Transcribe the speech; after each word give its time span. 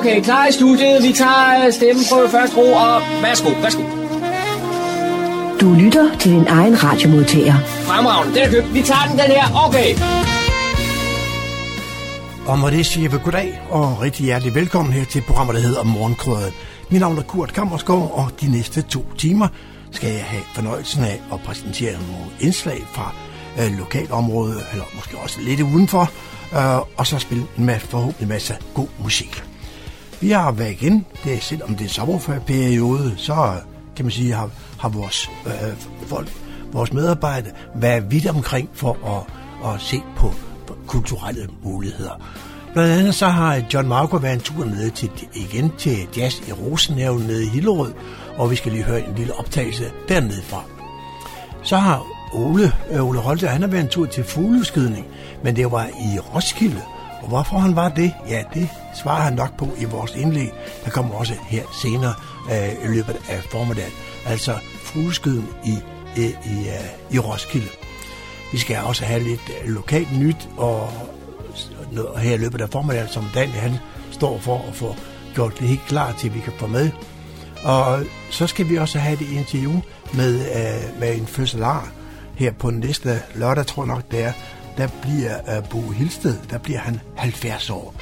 Okay, 0.00 0.22
klar 0.22 0.46
i 0.46 0.52
studiet. 0.52 1.02
Vi 1.02 1.12
tager 1.12 1.66
øh, 1.66 1.72
stemmen 1.72 2.04
på 2.10 2.28
første 2.28 2.56
ro, 2.56 2.72
og 2.72 3.02
værsgo, 3.22 3.50
værsgo. 3.62 3.82
Du 5.60 5.74
lytter 5.74 6.18
til 6.18 6.32
din 6.32 6.46
egen 6.46 6.84
radiomodtager. 6.84 7.54
Fremragende, 7.64 8.34
den 8.34 8.42
er 8.42 8.50
købt. 8.50 8.74
Vi 8.74 8.82
tager 8.82 9.04
den, 9.08 9.18
den 9.18 9.30
her. 9.36 9.46
Okay. 9.66 9.90
Og 12.46 12.58
med 12.58 12.70
det 12.70 12.86
siger 12.86 13.08
vi 13.08 13.16
goddag 13.24 13.60
og 13.70 14.00
rigtig 14.00 14.24
hjertelig 14.24 14.54
velkommen 14.54 14.92
her 14.92 15.04
til 15.04 15.22
programmet, 15.26 15.54
der 15.54 15.60
hedder 15.60 15.84
Morgenkrøden. 15.84 16.52
Mit 16.90 17.00
navn 17.00 17.18
er 17.18 17.22
Kurt 17.22 17.52
Kammersgaard, 17.52 18.10
og 18.14 18.30
de 18.40 18.52
næste 18.52 18.82
to 18.82 19.04
timer 19.18 19.48
skal 19.90 20.10
jeg 20.10 20.24
have 20.24 20.42
fornøjelsen 20.54 21.04
af 21.04 21.20
at 21.32 21.40
præsentere 21.40 21.92
nogle 21.92 22.26
indslag 22.40 22.82
fra 22.92 23.12
øh, 23.60 23.78
lokalområdet, 23.78 24.62
eller 24.72 24.84
måske 24.94 25.18
også 25.18 25.40
lidt 25.40 25.60
udenfor, 25.60 26.10
øh, 26.52 26.78
og 26.96 27.06
så 27.06 27.18
spille 27.18 27.44
med 27.56 27.78
forhåbentlig 27.78 28.28
masser 28.28 28.54
af 28.54 28.60
god 28.74 28.88
musik. 29.02 29.49
Vi 30.20 30.30
har 30.30 30.52
været 30.52 30.70
igen, 30.70 31.06
det 31.24 31.34
er 31.34 31.40
selvom 31.40 31.74
det 31.74 31.84
er 31.84 31.88
sommerferieperiode, 31.88 33.14
så 33.16 33.54
kan 33.96 34.04
man 34.04 34.12
sige, 34.12 34.32
har, 34.32 34.50
har 34.78 34.88
vores 34.88 35.30
øh, 35.46 35.52
folk, 36.06 36.28
vores 36.72 36.92
medarbejdere 36.92 37.52
været 37.74 38.10
vidt 38.10 38.26
omkring 38.26 38.70
for 38.72 38.92
at, 39.16 39.72
at 39.74 39.80
se 39.80 40.00
på, 40.16 40.34
på 40.66 40.76
kulturelle 40.86 41.48
muligheder. 41.62 42.22
Blandt 42.72 42.92
andet 42.92 43.14
så 43.14 43.26
har 43.26 43.62
John 43.74 43.88
Marco 43.88 44.16
været 44.16 44.34
en 44.34 44.40
tur 44.40 44.64
nede 44.64 44.90
til, 44.90 45.10
igen 45.34 45.72
til 45.78 46.08
Jazz 46.16 46.48
i 46.48 46.52
Rosenhaven 46.52 47.22
nede 47.22 47.44
i 47.44 47.48
Hillerød, 47.48 47.92
og 48.36 48.50
vi 48.50 48.56
skal 48.56 48.72
lige 48.72 48.84
høre 48.84 49.08
en 49.08 49.14
lille 49.14 49.34
optagelse 49.34 49.92
dernede 50.08 50.42
fra. 50.42 50.62
Så 51.62 51.76
har 51.76 52.06
Ole, 52.32 52.72
øh, 52.90 53.08
Ole 53.08 53.18
Holte, 53.18 53.48
han 53.48 53.60
har 53.60 53.68
været 53.68 53.82
en 53.82 53.88
tur 53.88 54.06
til 54.06 54.24
fugleskydning, 54.24 55.06
men 55.44 55.56
det 55.56 55.70
var 55.70 55.86
i 55.86 56.18
Roskilde. 56.18 56.82
Og 57.22 57.28
hvorfor 57.28 57.58
han 57.58 57.76
var 57.76 57.88
det, 57.88 58.14
ja, 58.28 58.42
det 58.54 58.68
svarer 59.02 59.20
han 59.20 59.32
nok 59.32 59.56
på 59.56 59.68
i 59.78 59.84
vores 59.84 60.14
indlæg. 60.14 60.52
Der 60.84 60.90
kommer 60.90 61.14
også 61.14 61.34
her 61.46 61.62
senere 61.82 62.14
øh, 62.52 62.84
i 62.84 62.94
løbet 62.94 63.16
af 63.28 63.42
formiddagen. 63.50 63.92
Altså 64.26 64.54
fugleskydning 64.84 65.48
i, 65.64 65.78
i, 66.16 66.24
i, 66.24 66.68
øh, 66.68 67.14
i 67.14 67.18
Roskilde. 67.18 67.68
Vi 68.52 68.58
skal 68.58 68.78
også 68.84 69.04
have 69.04 69.22
lidt 69.22 69.50
øh, 69.62 69.68
lokalt 69.68 70.18
nyt, 70.18 70.48
og 70.56 70.92
noget 71.92 72.20
her 72.20 72.34
i 72.34 72.38
løbet 72.38 72.60
af 72.60 72.68
formiddagen, 72.70 73.08
som 73.08 73.24
Daniel 73.34 73.58
han 73.58 73.74
står 74.10 74.38
for 74.38 74.64
at 74.68 74.74
få 74.74 74.96
gjort 75.34 75.58
det 75.58 75.68
helt 75.68 75.86
klar 75.86 76.12
til, 76.12 76.28
at 76.28 76.34
vi 76.34 76.40
kan 76.40 76.52
få 76.58 76.66
med. 76.66 76.90
Og 77.64 78.02
så 78.30 78.46
skal 78.46 78.68
vi 78.68 78.76
også 78.78 78.98
have 78.98 79.16
det 79.16 79.28
interview 79.28 79.72
med, 80.14 80.34
øh, 80.34 81.00
med 81.00 81.16
en 81.16 81.26
fødselar 81.26 81.88
her 82.34 82.52
på 82.52 82.70
næste 82.70 83.22
lørdag, 83.34 83.66
tror 83.66 83.82
jeg 83.82 83.94
nok 83.94 84.02
det 84.10 84.22
er. 84.22 84.32
Der 84.80 84.88
bliver 85.02 85.58
uh, 85.58 85.68
Bo 85.68 85.90
Hilsted, 85.90 86.36
der 86.50 86.58
bliver 86.58 86.78
han 86.78 87.00
70 87.16 87.70
år. 87.70 87.94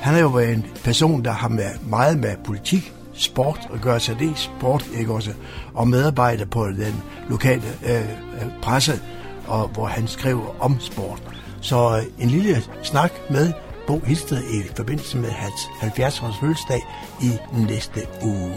Han 0.00 0.14
er 0.14 0.20
jo 0.20 0.38
en 0.38 0.66
person, 0.84 1.24
der 1.24 1.30
har 1.30 1.48
med, 1.48 1.70
meget 1.86 2.18
med 2.18 2.36
politik, 2.44 2.92
sport 3.14 3.68
og 3.70 3.78
gøre 3.78 4.00
sig 4.00 4.18
det 4.18 4.38
sport, 4.38 4.86
ikke 4.98 5.12
også, 5.12 5.32
og 5.74 5.88
medarbejder 5.88 6.44
på 6.44 6.66
den 6.66 7.02
lokale 7.28 7.62
øh, 7.86 8.00
øh, 8.00 8.60
presse, 8.62 9.00
og 9.46 9.68
hvor 9.68 9.86
han 9.86 10.08
skriver 10.08 10.56
om 10.60 10.80
sport. 10.80 11.22
Så 11.60 11.96
øh, 11.96 12.24
en 12.24 12.30
lille 12.30 12.62
snak 12.82 13.12
med 13.30 13.52
Bo 13.86 13.98
Hilsted 13.98 14.42
i 14.42 14.62
forbindelse 14.76 15.18
med 15.18 15.30
hans 15.30 15.60
70-års 15.80 16.40
fødselsdag 16.40 16.82
i 17.22 17.30
næste 17.68 18.00
uge. 18.22 18.54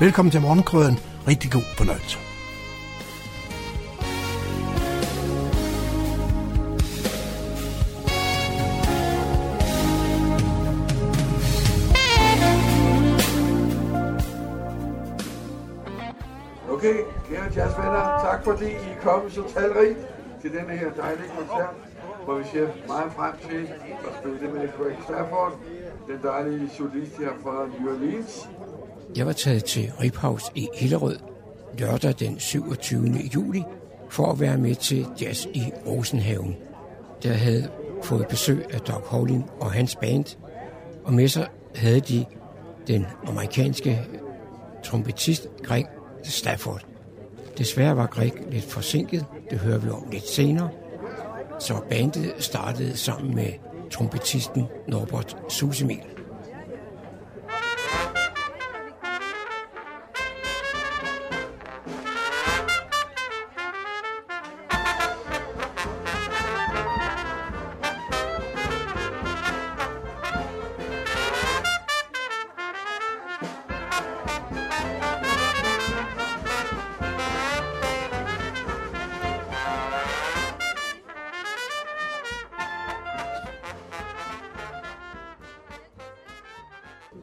Velkommen 0.00 0.32
til 0.32 0.40
Morgenkrøden. 0.40 0.98
Rigtig 1.28 1.50
god 1.50 1.64
fornøjelse. 1.76 2.27
Fordi 19.02 19.10
kommet 19.10 19.32
så 19.32 19.42
talrigt 19.54 19.98
til 20.42 20.50
denne 20.50 20.76
her 20.76 20.92
dejlige 20.92 21.28
koncert, 21.38 21.74
hvor 22.24 22.38
vi 22.38 22.44
ser 22.52 22.68
meget 22.86 23.12
frem 23.12 23.34
til 23.50 23.68
at 24.08 24.14
spille 24.20 24.40
det 24.40 24.54
med 24.54 24.68
Greg 24.78 24.96
Stafford, 25.04 25.58
den 26.06 26.18
dejlige 26.22 26.70
solist 26.76 27.18
her 27.18 27.30
fra 27.42 27.66
New 27.66 27.94
Orleans. 27.94 28.48
Jeg 29.16 29.26
var 29.26 29.32
taget 29.32 29.64
til 29.64 29.92
Riphaus 30.00 30.52
i 30.54 30.68
Hillerød 30.74 31.18
lørdag 31.78 32.14
den 32.18 32.38
27. 32.38 33.04
juli 33.34 33.64
for 34.10 34.32
at 34.32 34.40
være 34.40 34.58
med 34.58 34.74
til 34.74 35.06
Jazz 35.20 35.44
i 35.44 35.62
Rosenhaven. 35.86 36.56
Der 37.22 37.32
havde 37.32 37.70
fået 38.02 38.26
besøg 38.28 38.74
af 38.74 38.80
Doug 38.80 39.02
Howling 39.02 39.50
og 39.60 39.72
hans 39.72 39.96
band, 39.96 40.36
og 41.04 41.12
med 41.12 41.28
sig 41.28 41.48
havde 41.74 42.00
de 42.00 42.24
den 42.86 43.06
amerikanske 43.26 44.06
trompetist 44.82 45.48
Greg 45.62 45.84
Stafford. 46.22 46.87
Desværre 47.58 47.96
var 47.96 48.06
Greg 48.06 48.32
lidt 48.50 48.64
forsinket, 48.64 49.24
det 49.50 49.58
hører 49.58 49.78
vi 49.78 49.90
om 49.90 50.08
lidt 50.12 50.28
senere, 50.28 50.68
så 51.60 51.74
bandet 51.90 52.34
startede 52.38 52.96
sammen 52.96 53.34
med 53.34 53.52
trompetisten 53.90 54.64
Norbert 54.88 55.36
Susemil. 55.48 56.17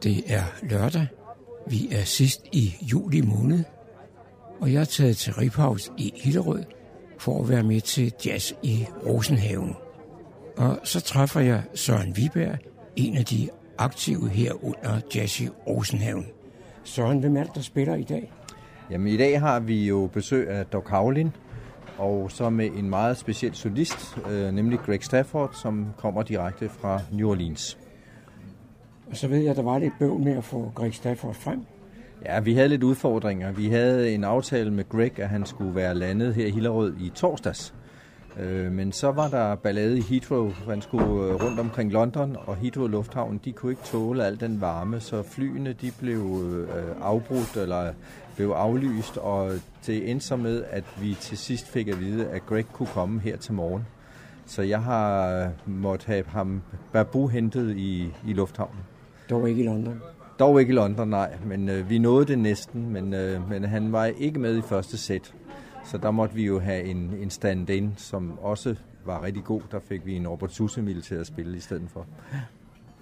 Det 0.06 0.24
er 0.26 0.42
lørdag. 0.62 1.06
Vi 1.66 1.88
er 1.92 2.04
sidst 2.04 2.40
i 2.52 2.74
juli 2.82 3.20
måned, 3.20 3.64
og 4.60 4.72
jeg 4.72 4.80
er 4.80 4.84
taget 4.84 5.16
til 5.16 5.34
Riphaus 5.34 5.92
i 5.98 6.12
Hillerød 6.16 6.64
for 7.18 7.42
at 7.42 7.48
være 7.48 7.62
med 7.62 7.80
til 7.80 8.12
jazz 8.26 8.52
i 8.62 8.86
Rosenhaven. 9.06 9.76
Og 10.56 10.78
så 10.84 11.00
træffer 11.00 11.40
jeg 11.40 11.62
Søren 11.74 12.16
Viberg, 12.16 12.58
en 12.96 13.16
af 13.16 13.24
de 13.24 13.48
aktive 13.78 14.28
her 14.28 14.64
under 14.64 15.00
Jazz 15.14 15.40
i 15.40 15.48
Rosenhaven. 15.66 16.26
Søren, 16.84 17.18
hvem 17.18 17.36
er 17.36 17.42
det, 17.42 17.54
der 17.54 17.60
spiller 17.60 17.94
i 17.94 18.04
dag? 18.04 18.32
Jamen 18.90 19.08
i 19.08 19.16
dag 19.16 19.40
har 19.40 19.60
vi 19.60 19.86
jo 19.86 20.10
besøg 20.12 20.48
af 20.48 20.66
Doc 20.66 20.88
Havlin, 20.88 21.30
og 21.98 22.30
så 22.30 22.50
med 22.50 22.66
en 22.66 22.90
meget 22.90 23.16
speciel 23.16 23.54
solist, 23.54 24.18
øh, 24.30 24.52
nemlig 24.52 24.78
Greg 24.78 25.04
Stafford, 25.04 25.50
som 25.62 25.86
kommer 25.96 26.22
direkte 26.22 26.68
fra 26.68 27.00
New 27.12 27.30
Orleans. 27.30 27.78
Og 29.10 29.16
så 29.16 29.28
ved 29.28 29.38
jeg, 29.38 29.50
at 29.50 29.56
der 29.56 29.62
var 29.62 29.78
lidt 29.78 29.92
bøvl 29.98 30.20
med 30.20 30.36
at 30.36 30.44
få 30.44 30.72
Greg 30.74 30.94
Stafford 30.94 31.34
frem. 31.34 31.60
Ja, 32.24 32.40
vi 32.40 32.54
havde 32.54 32.68
lidt 32.68 32.82
udfordringer. 32.82 33.52
Vi 33.52 33.66
havde 33.66 34.14
en 34.14 34.24
aftale 34.24 34.70
med 34.70 34.88
Greg, 34.88 35.20
at 35.20 35.28
han 35.28 35.46
skulle 35.46 35.74
være 35.74 35.94
landet 35.94 36.34
her 36.34 36.46
i 36.46 36.50
Hillerød 36.50 36.94
i 37.00 37.12
torsdags. 37.14 37.74
Øh, 38.40 38.72
men 38.72 38.92
så 38.92 39.10
var 39.10 39.28
der 39.28 39.54
ballade 39.54 39.98
i 39.98 40.00
Heathrow. 40.00 40.50
Han 40.68 40.82
skulle 40.82 41.04
øh, 41.04 41.44
rundt 41.44 41.60
omkring 41.60 41.92
London, 41.92 42.36
og 42.46 42.56
Heathrow 42.56 42.86
Lufthavn, 42.86 43.40
de 43.44 43.52
kunne 43.52 43.72
ikke 43.72 43.82
tåle 43.82 44.24
al 44.24 44.40
den 44.40 44.60
varme, 44.60 45.00
så 45.00 45.22
flyene 45.22 45.72
de 45.72 45.90
blev 45.98 46.42
øh, 46.44 46.86
afbrudt 47.02 47.56
eller 47.56 47.92
blev 48.36 48.48
aflyst, 48.48 49.16
og 49.16 49.50
det 49.86 50.10
endte 50.10 50.26
så 50.26 50.36
med, 50.36 50.64
at 50.70 50.84
vi 51.00 51.16
til 51.20 51.38
sidst 51.38 51.68
fik 51.68 51.88
at 51.88 52.00
vide, 52.00 52.28
at 52.28 52.46
Greg 52.46 52.64
kunne 52.72 52.88
komme 52.94 53.20
her 53.20 53.36
til 53.36 53.54
morgen. 53.54 53.86
Så 54.46 54.62
jeg 54.62 54.82
har 54.82 55.50
måttet 55.66 56.06
have 56.06 56.24
ham 56.26 56.62
Babu 56.92 57.26
hentet 57.26 57.76
i, 57.76 58.12
i 58.26 58.32
lufthavnen. 58.32 58.80
Dog 59.30 59.48
ikke 59.48 59.62
i 59.62 59.66
London. 59.66 60.00
Dog 60.38 60.60
ikke 60.60 60.72
i 60.72 60.74
London, 60.74 61.08
nej, 61.08 61.36
men 61.46 61.68
øh, 61.68 61.90
vi 61.90 61.98
nåede 61.98 62.26
det 62.26 62.38
næsten, 62.38 62.90
men, 62.90 63.14
øh, 63.14 63.48
men 63.50 63.64
han 63.64 63.92
var 63.92 64.04
ikke 64.04 64.38
med 64.38 64.58
i 64.58 64.62
første 64.62 64.98
sæt. 64.98 65.34
Så 65.84 65.98
der 65.98 66.10
måtte 66.10 66.34
vi 66.34 66.46
jo 66.46 66.58
have 66.60 66.84
en, 66.84 67.14
en 67.20 67.30
stand-in, 67.30 67.94
som 67.96 68.38
også 68.38 68.74
var 69.04 69.22
rigtig 69.22 69.44
god. 69.44 69.60
Der 69.70 69.78
fik 69.80 70.06
vi 70.06 70.16
en 70.16 70.28
Robert 70.28 70.52
Susemil 70.52 71.02
til 71.02 71.14
at 71.14 71.26
spille 71.26 71.56
i 71.56 71.60
stedet 71.60 71.90
for. 71.90 72.06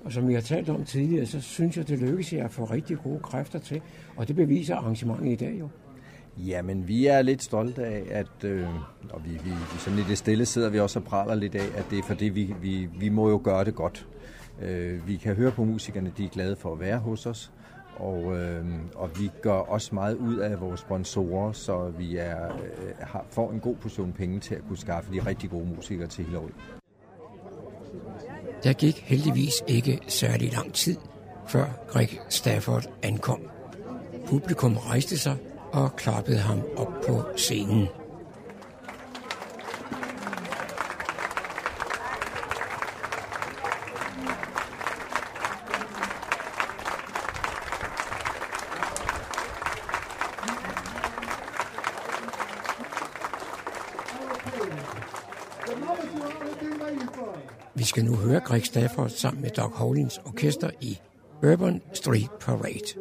Og 0.04 0.12
som 0.12 0.28
vi 0.28 0.34
har 0.34 0.40
talt 0.40 0.68
om 0.68 0.84
tidligere, 0.84 1.26
så 1.26 1.40
synes 1.40 1.76
jeg, 1.76 1.88
det 1.88 1.98
lykkes 1.98 2.32
jer 2.32 2.44
at 2.44 2.50
få 2.50 2.64
rigtig 2.64 2.98
gode 2.98 3.18
kræfter 3.18 3.58
til. 3.58 3.80
Og 4.16 4.28
det 4.28 4.36
beviser 4.36 4.76
arrangementet 4.76 5.32
i 5.32 5.36
dag 5.36 5.56
jo. 5.60 5.68
Jamen, 6.38 6.88
vi 6.88 7.06
er 7.06 7.22
lidt 7.22 7.42
stolte 7.42 7.84
af, 7.84 8.04
at 8.10 8.44
øh, 8.44 8.66
og 9.10 9.24
vi, 9.24 9.30
vi, 9.30 9.50
vi 9.50 9.78
sådan 9.78 9.98
i 9.98 10.02
det 10.02 10.18
stille 10.18 10.46
sidder 10.46 10.70
vi 10.70 10.80
også 10.80 10.98
og 10.98 11.04
praler 11.04 11.34
lidt 11.34 11.54
af, 11.54 11.78
at 11.78 11.86
det 11.90 11.98
er 11.98 12.02
fordi, 12.02 12.24
vi, 12.24 12.54
vi, 12.62 12.88
vi 12.98 13.08
må 13.08 13.30
jo 13.30 13.40
gøre 13.44 13.64
det 13.64 13.74
godt. 13.74 14.06
Øh, 14.62 15.08
vi 15.08 15.16
kan 15.16 15.34
høre 15.34 15.50
på 15.50 15.64
musikerne, 15.64 16.12
de 16.16 16.24
er 16.24 16.28
glade 16.28 16.56
for 16.56 16.72
at 16.72 16.80
være 16.80 16.98
hos 16.98 17.26
os, 17.26 17.52
og, 17.96 18.36
øh, 18.36 18.64
og 18.94 19.10
vi 19.20 19.30
gør 19.42 19.52
også 19.52 19.94
meget 19.94 20.16
ud 20.16 20.36
af 20.36 20.60
vores 20.60 20.80
sponsorer, 20.80 21.52
så 21.52 21.92
vi 21.98 22.16
er, 22.16 22.44
øh, 22.44 22.60
har, 23.00 23.24
får 23.30 23.52
en 23.52 23.60
god 23.60 23.74
portion 23.74 24.12
penge 24.12 24.40
til 24.40 24.54
at 24.54 24.60
kunne 24.68 24.78
skaffe 24.78 25.12
de 25.12 25.26
rigtig 25.26 25.50
gode 25.50 25.66
musikere 25.76 26.06
til 26.06 26.24
Hillerød. 26.24 26.50
Der 28.64 28.72
gik 28.72 29.00
heldigvis 29.00 29.52
ikke 29.68 30.00
særlig 30.08 30.52
lang 30.52 30.72
tid, 30.72 30.96
før 31.46 31.64
Greg 31.88 32.08
Stafford 32.28 32.90
ankom. 33.02 33.40
Publikum 34.26 34.76
rejste 34.76 35.18
sig 35.18 35.36
og 35.72 35.96
klappede 35.96 36.38
ham 36.38 36.62
op 36.76 36.92
på 37.06 37.22
scenen. 37.36 37.88
Skal 57.94 58.04
nu 58.04 58.14
høre 58.14 58.40
Greg 58.40 58.64
Stafford 58.64 59.08
sammen 59.08 59.42
med 59.42 59.50
Doc 59.50 59.72
Hollins 59.74 60.20
orkester 60.24 60.70
i 60.80 61.00
Urban 61.42 61.82
Street 61.92 62.30
Parade. 62.40 62.94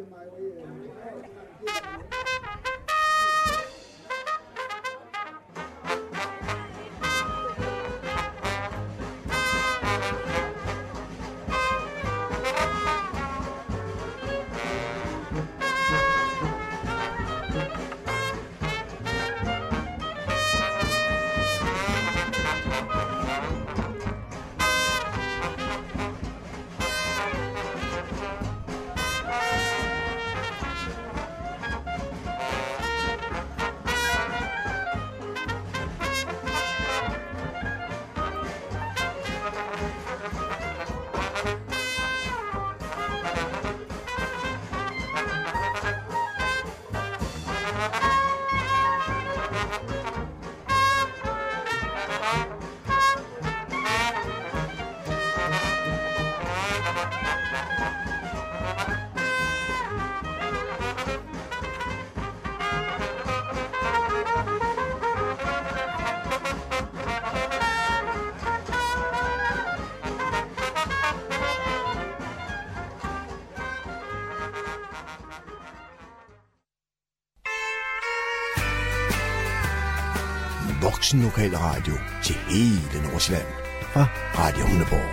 Voksen 81.14 81.30
lokale 81.30 81.56
Radio 81.56 81.92
til 82.22 82.34
hele 82.48 83.08
Nordsjælland 83.10 83.46
fra 83.92 84.06
Radio 84.38 84.66
Hundeborg. 84.66 85.10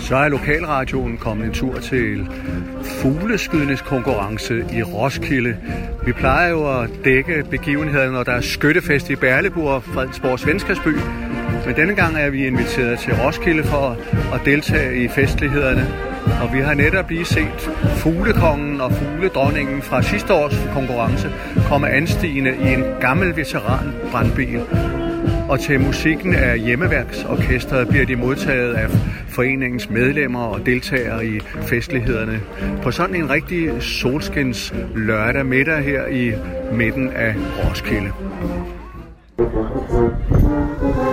Så 0.00 0.16
er 0.16 0.28
lokalradioen 0.28 1.18
kommet 1.18 1.46
en 1.46 1.52
tur 1.52 1.78
til 1.78 2.28
fugleskydningskonkurrence 3.02 4.64
i 4.72 4.82
Roskilde. 4.82 5.56
Vi 6.06 6.12
plejer 6.12 6.48
jo 6.48 6.80
at 6.80 6.90
dække 7.04 7.44
begivenheden, 7.50 8.12
når 8.12 8.22
der 8.22 8.32
er 8.32 8.40
skyttefest 8.40 9.10
i 9.10 9.16
Berleburg, 9.16 9.82
Fredensborg 9.82 10.46
venskabsby. 10.46 10.94
Men 11.66 11.76
denne 11.76 11.94
gang 11.94 12.16
er 12.16 12.30
vi 12.30 12.46
inviteret 12.46 12.98
til 12.98 13.14
Roskilde 13.14 13.64
for 13.64 13.96
at 14.34 14.40
deltage 14.44 15.04
i 15.04 15.08
festlighederne. 15.08 16.05
Og 16.42 16.52
vi 16.52 16.60
har 16.60 16.74
netop 16.74 17.10
lige 17.10 17.24
set 17.24 17.70
fuglekongen 17.96 18.80
og 18.80 18.92
fugledronningen 18.92 19.82
fra 19.82 20.02
sidste 20.02 20.34
års 20.34 20.68
konkurrence 20.72 21.30
komme 21.68 21.88
anstigende 21.90 22.50
i 22.50 22.72
en 22.72 22.84
gammel 23.00 23.36
veteran 23.36 23.92
brandbil. 24.10 24.60
Og 25.48 25.60
til 25.60 25.80
musikken 25.80 26.34
af 26.34 26.58
hjemmeværksorkestret 26.58 27.88
bliver 27.88 28.06
de 28.06 28.16
modtaget 28.16 28.74
af 28.74 28.90
foreningens 29.28 29.90
medlemmer 29.90 30.44
og 30.44 30.66
deltagere 30.66 31.26
i 31.26 31.40
festlighederne. 31.40 32.40
På 32.82 32.90
sådan 32.90 33.14
en 33.14 33.30
rigtig 33.30 33.82
solskins 33.82 34.74
lørdag 34.96 35.46
middag 35.46 35.82
her 35.82 36.06
i 36.06 36.32
midten 36.72 37.10
af 37.10 37.34
Roskilde. 37.64 38.12
Lokalradioen 39.38 41.05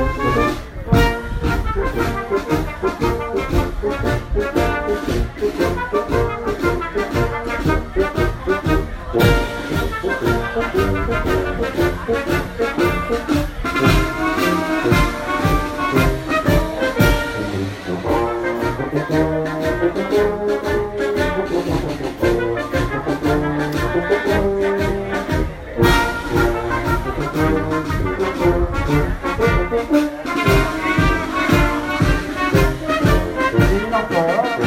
er 34.33 34.62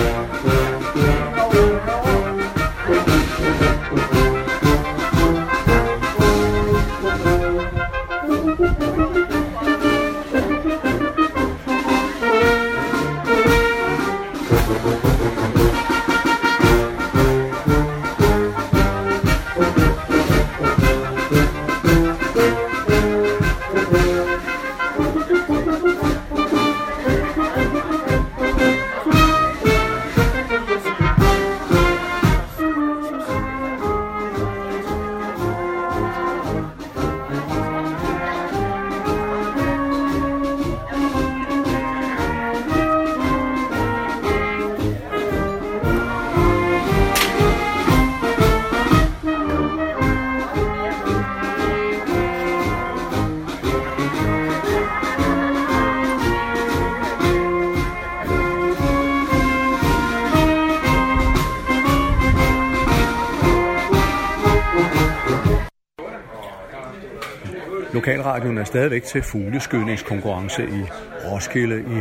stadigvæk 68.67 69.05
til 69.05 69.23
fugleskydningskonkurrence 69.23 70.63
i 70.63 70.83
Roskilde 71.25 71.81
i 71.81 72.01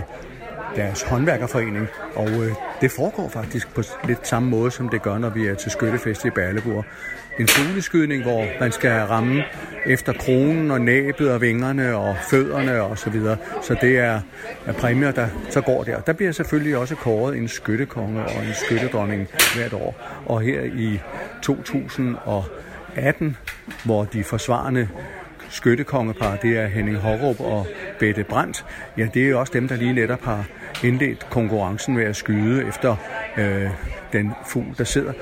deres 0.76 1.02
håndværkerforening, 1.02 1.88
og 2.16 2.30
øh, 2.30 2.52
det 2.82 2.92
foregår 2.92 3.30
faktisk 3.30 3.74
på 3.74 3.82
lidt 4.08 4.28
samme 4.28 4.50
måde, 4.50 4.72
som 4.72 4.90
det 4.90 5.02
gør, 5.02 5.18
når 5.18 5.30
vi 5.30 5.48
er 5.48 5.56
til 5.56 5.72
skyttefest 5.72 6.26
i 6.26 6.30
Berleburg. 6.30 6.86
En 7.40 7.48
fugleskydning, 7.48 8.24
hvor 8.24 8.46
man 8.60 8.72
skal 8.72 8.92
ramme 8.92 9.44
efter 9.86 10.14
kronen 10.14 10.72
og 10.72 10.82
næbet 10.82 11.32
og 11.32 11.42
vingerne 11.42 11.96
og 11.96 12.16
fødderne 12.30 12.82
og 12.82 12.98
så 12.98 13.10
videre. 13.10 13.38
Så 13.62 13.76
det 13.82 13.98
er, 13.98 14.22
er 14.66 14.74
præmier, 14.74 15.12
der 15.12 15.28
så 15.50 15.62
går 15.62 15.84
der. 15.84 16.00
Der 16.00 16.14
bliver 16.14 16.32
selvfølgelig 16.32 16.78
også 16.78 16.96
kåret 16.96 17.38
en 17.38 17.48
skyttekonge 17.48 18.22
og 18.26 18.46
en 18.48 18.54
skyttedronning 18.54 19.28
hvert 19.56 19.74
år. 19.74 19.96
Og 20.26 20.42
her 20.42 20.62
i 20.62 21.00
2018, 21.42 23.38
hvor 23.86 24.04
de 24.04 24.24
forsvarende 24.24 24.90
skyttekongepar, 25.56 26.36
det 26.36 26.58
er 26.58 26.68
Henning 26.68 26.98
Hårup 26.98 27.40
og 27.40 27.68
Bette 28.00 28.24
Brandt. 28.24 28.66
Ja, 28.98 29.08
det 29.14 29.30
er 29.30 29.36
også 29.36 29.54
dem, 29.54 29.68
der 29.68 29.76
lige 29.76 29.94
netop 29.94 30.22
har 30.22 30.46
indledt 30.84 31.30
konkurrencen 31.30 31.98
ved 31.98 32.04
at 32.04 32.16
skyde 32.16 32.68
efter 32.68 32.96
øh, 33.38 33.70
den 34.14 34.32
fugl, 34.48 34.76
der 34.78 34.84
sidder 34.84 35.14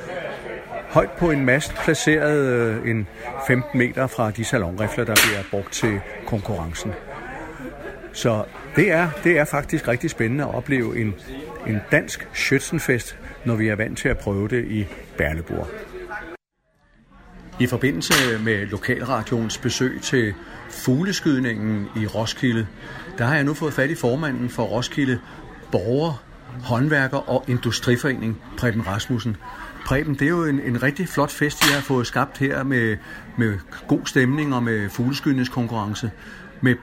højt 0.94 1.12
på 1.12 1.32
en 1.32 1.46
mast, 1.46 1.76
placeret 1.84 2.46
øh, 2.46 2.90
en 2.90 3.08
15 3.48 3.78
meter 3.78 4.08
fra 4.08 4.32
de 4.32 4.44
salonrifler, 4.44 5.06
der 5.06 5.16
bliver 5.16 5.44
brugt 5.52 5.74
til 5.74 6.00
konkurrencen. 6.26 6.92
Så 8.14 8.44
det 8.76 8.92
er, 8.92 9.10
det 9.24 9.38
er 9.38 9.46
faktisk 9.46 9.88
rigtig 9.88 10.10
spændende 10.10 10.44
at 10.44 10.56
opleve 10.56 11.02
en, 11.02 11.14
en 11.68 11.80
dansk 11.92 12.28
Schützenfest, 12.34 13.16
når 13.46 13.56
vi 13.56 13.68
er 13.68 13.76
vant 13.76 13.98
til 13.98 14.10
at 14.10 14.18
prøve 14.18 14.48
det 14.48 14.66
i 14.66 14.86
Berleburg. 15.18 15.68
I 17.60 17.68
forbindelse 17.68 18.14
med 18.44 18.66
Lokalradioens 18.66 19.58
besøg 19.58 20.00
til 20.02 20.34
fugleskydningen 20.70 21.88
i 21.96 22.08
Roskilde, 22.08 22.68
der 23.18 23.26
har 23.26 23.36
jeg 23.36 23.44
nu 23.44 23.54
fået 23.54 23.74
fat 23.74 23.90
i 23.90 23.96
formanden 23.96 24.50
for 24.50 24.64
Roskilde 24.64 25.20
Borger, 25.72 26.24
Håndværker 26.64 27.30
og 27.30 27.46
Industriforening, 27.48 28.42
Preben 28.58 28.88
Rasmussen. 28.88 29.38
Preben, 29.86 30.14
det 30.14 30.22
er 30.22 30.30
jo 30.30 30.46
en, 30.46 30.60
en 30.60 30.84
rigtig 30.84 31.08
flot 31.10 31.32
fest, 31.32 31.66
I 31.66 31.74
har 31.74 31.82
fået 31.82 32.08
skabt 32.08 32.38
her 32.38 32.64
med, 32.64 32.98
med 33.38 33.60
god 33.88 34.02
stemning 34.06 34.56
og 34.56 34.64
med 34.64 34.90
fugleskydningskonkurrence. 34.90 36.12
Med 36.62 36.76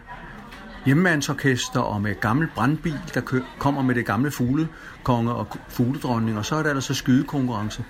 hjemmandsorkester 0.87 1.81
og 1.81 2.03
med 2.03 2.21
gammel 2.21 2.49
brandbil, 2.55 2.99
der 3.15 3.21
kø- 3.21 3.43
kommer 3.59 3.83
med 3.83 3.95
det 3.95 4.07
gamle 4.07 4.31
fuglekonge 4.31 5.33
og 5.33 5.49
fugledronning, 5.69 6.39
og 6.39 6.45
så 6.47 6.57
er 6.57 6.63
der 6.63 6.71
altså 6.71 6.95
skydekonkurrence. 6.95 7.85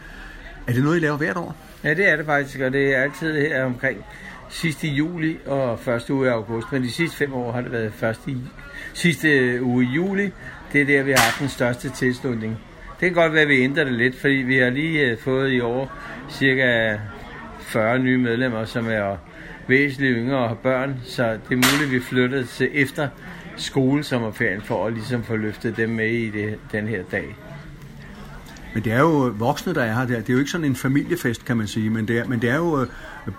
Er 0.66 0.72
det 0.72 0.82
noget, 0.82 0.96
I 0.96 1.00
laver 1.00 1.16
hvert 1.16 1.36
år? 1.36 1.56
Ja, 1.84 1.94
det 1.94 2.08
er 2.08 2.16
det 2.16 2.26
faktisk, 2.26 2.60
og 2.60 2.72
det 2.72 2.94
er 2.94 3.02
altid 3.02 3.40
her 3.40 3.64
omkring 3.64 4.04
sidste 4.48 4.88
juli 4.88 5.38
og 5.46 5.78
første 5.78 6.14
uge 6.14 6.26
i 6.26 6.30
august. 6.30 6.72
Men 6.72 6.82
de 6.82 6.90
sidste 6.90 7.16
fem 7.16 7.34
år 7.34 7.52
har 7.52 7.60
det 7.60 7.72
været 7.72 7.92
første 7.92 8.30
i, 8.30 8.36
sidste 8.94 9.58
uge 9.62 9.84
i 9.84 9.86
juli. 9.86 10.30
Det 10.72 10.80
er 10.80 10.86
der, 10.86 11.02
vi 11.02 11.10
har 11.10 11.18
haft 11.18 11.40
den 11.40 11.48
største 11.48 11.90
tilslutning. 11.90 12.58
Det 13.00 13.08
kan 13.08 13.12
godt 13.14 13.32
være, 13.32 13.42
at 13.42 13.48
vi 13.48 13.62
ændrer 13.62 13.84
det 13.84 13.92
lidt, 13.92 14.20
fordi 14.20 14.34
vi 14.34 14.56
har 14.56 14.70
lige 14.70 15.10
øh, 15.10 15.18
fået 15.18 15.52
i 15.52 15.60
år 15.60 15.92
cirka 16.30 16.96
40 17.60 17.98
nye 17.98 18.18
medlemmer, 18.18 18.64
som 18.64 18.88
er 18.88 19.16
væsentligt 19.66 20.16
yngre 20.16 20.38
og 20.38 20.48
har 20.48 20.54
børn, 20.54 21.00
så 21.04 21.22
det 21.32 21.38
er 21.50 21.56
muligt, 21.56 21.82
at 21.84 21.90
vi 21.90 22.00
flytter 22.00 22.44
til 22.44 22.68
efter 22.72 23.08
skolesommerferien 23.56 24.62
for 24.62 24.86
at 24.86 24.92
ligesom 24.92 25.24
få 25.24 25.36
løftet 25.36 25.76
dem 25.76 25.90
med 25.90 26.08
i 26.08 26.30
det, 26.30 26.58
den 26.72 26.88
her 26.88 27.02
dag. 27.10 27.36
Men 28.74 28.84
det 28.84 28.92
er 28.92 29.00
jo 29.00 29.28
øh, 29.28 29.40
voksne, 29.40 29.74
der 29.74 29.82
er 29.82 29.94
her 29.94 30.06
der. 30.06 30.16
Det 30.16 30.28
er 30.28 30.32
jo 30.32 30.38
ikke 30.38 30.50
sådan 30.50 30.64
en 30.64 30.76
familiefest, 30.76 31.44
kan 31.44 31.56
man 31.56 31.66
sige, 31.66 31.90
men 31.90 32.08
det 32.08 32.18
er, 32.18 32.24
men 32.24 32.42
det 32.42 32.50
er 32.50 32.56
jo 32.56 32.80
øh, 32.80 32.86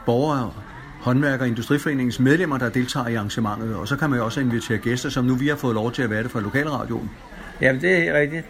borgere, 0.05 0.53
håndværker 1.01 1.41
og 1.43 1.47
industriforeningens 1.47 2.19
medlemmer, 2.19 2.57
der 2.57 2.69
deltager 2.69 3.07
i 3.07 3.15
arrangementet, 3.15 3.75
og 3.75 3.87
så 3.87 3.95
kan 3.95 4.09
man 4.09 4.19
jo 4.19 4.25
også 4.25 4.39
invitere 4.39 4.77
gæster, 4.77 5.09
som 5.09 5.25
nu 5.25 5.35
vi 5.35 5.47
har 5.47 5.55
fået 5.55 5.75
lov 5.75 5.91
til 5.91 6.01
at 6.01 6.09
være 6.09 6.23
det 6.23 6.31
fra 6.31 6.39
lokalradioen. 6.39 7.09
Jamen, 7.61 7.81
det 7.81 8.07
er 8.07 8.19
rigtigt. 8.19 8.45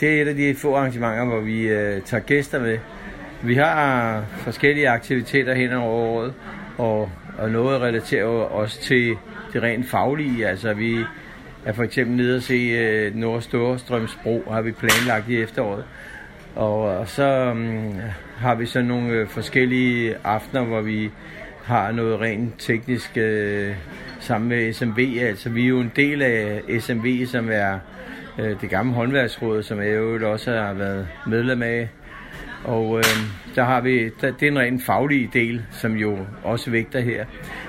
Det 0.00 0.18
er 0.18 0.22
et 0.22 0.28
af 0.28 0.34
de 0.34 0.54
få 0.54 0.76
arrangementer, 0.76 1.24
hvor 1.24 1.40
vi 1.40 1.68
øh, 1.68 2.02
tager 2.02 2.22
gæster 2.22 2.60
med. 2.60 2.78
Vi 3.42 3.54
har 3.54 4.24
forskellige 4.38 4.88
aktiviteter 4.88 5.54
hen 5.54 5.72
over 5.72 5.92
året, 5.92 6.34
og, 6.78 7.10
og 7.38 7.50
noget 7.50 7.80
relaterer 7.80 8.24
også 8.26 8.80
til 8.80 9.16
det 9.52 9.62
rent 9.62 9.88
faglige. 9.88 10.48
Altså, 10.48 10.74
vi 10.74 10.96
er 11.64 11.72
for 11.72 11.82
eksempel 11.82 12.16
nede 12.16 12.36
og 12.36 12.42
se 12.42 12.54
øh, 12.54 13.14
Nord 13.14 13.42
Storstrømsbro, 13.42 14.44
har 14.50 14.62
vi 14.62 14.72
planlagt 14.72 15.28
i 15.28 15.42
efteråret. 15.42 15.84
Og, 16.56 16.80
og 16.80 17.08
så 17.08 17.50
um, 17.50 17.94
har 18.36 18.54
vi 18.54 18.66
så 18.66 18.82
nogle 18.82 19.12
øh, 19.12 19.28
forskellige 19.28 20.16
aftener, 20.24 20.64
hvor 20.64 20.80
vi 20.80 21.10
har 21.64 21.92
noget 21.92 22.20
rent 22.20 22.54
teknisk 22.58 23.16
øh, 23.16 23.74
sammen 24.20 24.48
med 24.48 24.72
SMV. 24.72 25.18
Altså 25.20 25.50
vi 25.50 25.64
er 25.64 25.68
jo 25.68 25.80
en 25.80 25.92
del 25.96 26.22
af 26.22 26.62
SMV, 26.80 27.26
som 27.26 27.48
er 27.52 27.78
øh, 28.38 28.60
det 28.60 28.70
gamle 28.70 28.94
håndværksråd, 28.94 29.62
som 29.62 29.78
jeg 29.78 29.94
jo 29.94 30.32
også 30.32 30.50
har 30.50 30.74
været 30.74 31.08
medlem 31.26 31.62
af. 31.62 31.88
Og 32.64 32.98
øh, 32.98 33.04
der 33.54 33.64
har 33.64 33.80
vi, 33.80 34.10
der, 34.20 34.30
det 34.30 34.42
er 34.42 34.50
en 34.50 34.58
rent 34.58 34.82
faglig 34.82 35.30
del, 35.32 35.62
som 35.70 35.92
jo 35.92 36.18
også 36.44 36.70
vægter 36.70 37.00
her. 37.00 37.24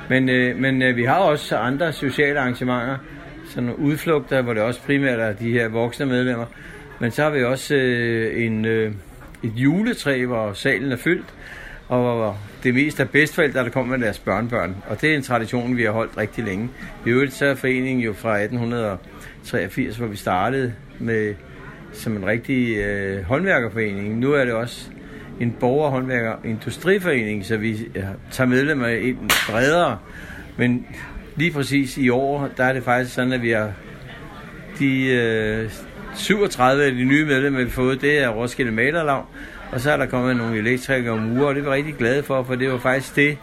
Men, 0.09 0.29
øh, 0.29 0.57
men 0.57 0.81
øh, 0.81 0.95
vi 0.95 1.03
har 1.03 1.17
også 1.17 1.57
andre 1.57 1.93
sociale 1.93 2.39
arrangementer, 2.39 2.97
sådan 3.45 3.63
nogle 3.63 3.79
udflugter, 3.79 4.41
hvor 4.41 4.53
det 4.53 4.63
også 4.63 4.81
primært 4.81 5.19
er 5.19 5.33
de 5.33 5.51
her 5.51 5.67
voksne 5.67 6.05
medlemmer. 6.05 6.45
Men 6.99 7.11
så 7.11 7.23
har 7.23 7.29
vi 7.29 7.43
også 7.43 7.75
øh, 7.75 8.45
en, 8.45 8.65
øh, 8.65 8.93
et 9.43 9.53
juletræ, 9.55 10.25
hvor 10.25 10.53
salen 10.53 10.91
er 10.91 10.97
fyldt, 10.97 11.33
og 11.87 12.37
det 12.63 12.73
mest 12.73 12.99
af 12.99 13.09
bedstforældre, 13.09 13.63
der 13.63 13.69
kommer 13.69 13.97
med 13.97 14.05
deres 14.05 14.19
børnebørn. 14.19 14.75
Og 14.87 15.01
det 15.01 15.11
er 15.11 15.15
en 15.15 15.23
tradition, 15.23 15.77
vi 15.77 15.83
har 15.83 15.91
holdt 15.91 16.17
rigtig 16.17 16.43
længe. 16.43 16.69
I 17.05 17.09
øvrigt 17.09 17.33
så 17.33 17.45
er 17.45 17.55
foreningen 17.55 17.99
jo 17.99 18.13
fra 18.13 18.37
1883, 18.37 19.97
hvor 19.97 20.07
vi 20.07 20.15
startede 20.15 20.73
med 20.99 21.35
som 21.93 22.15
en 22.17 22.25
rigtig 22.25 22.77
øh, 22.77 23.23
håndværkerforening. 23.23 24.19
Nu 24.19 24.33
er 24.33 24.45
det 24.45 24.53
også 24.53 24.89
en 25.39 25.51
borgerhåndværker 25.59 26.35
industriforening, 26.45 27.45
så 27.45 27.57
vi 27.57 27.89
ja, 27.95 28.05
tager 28.31 28.47
medlemmer 28.47 28.87
ind 28.87 29.17
bredere. 29.49 29.97
Men 30.57 30.87
lige 31.35 31.51
præcis 31.51 31.97
i 31.97 32.09
år, 32.09 32.49
der 32.57 32.63
er 32.63 32.73
det 32.73 32.83
faktisk 32.83 33.15
sådan, 33.15 33.31
at 33.31 33.41
vi 33.41 33.49
har 33.49 33.71
de 34.79 35.05
øh, 35.07 35.69
37 36.17 36.83
af 36.83 36.91
de 36.91 37.03
nye 37.03 37.25
medlemmer, 37.25 37.59
vi 37.59 37.65
har 37.65 37.71
fået, 37.71 38.01
det 38.01 38.23
er 38.23 38.29
Roskilde 38.29 38.71
Malerlag, 38.71 39.23
og 39.71 39.81
så 39.81 39.91
er 39.91 39.97
der 39.97 40.05
kommet 40.05 40.35
nogle 40.35 40.57
elektrikere 40.57 41.13
og 41.13 41.21
murer, 41.21 41.47
og 41.47 41.55
det 41.55 41.65
var 41.65 41.71
rigtig 41.71 41.95
glade 41.95 42.23
for, 42.23 42.43
for 42.43 42.55
det 42.55 42.71
var 42.71 42.77
faktisk 42.77 43.15
det, 43.15 43.37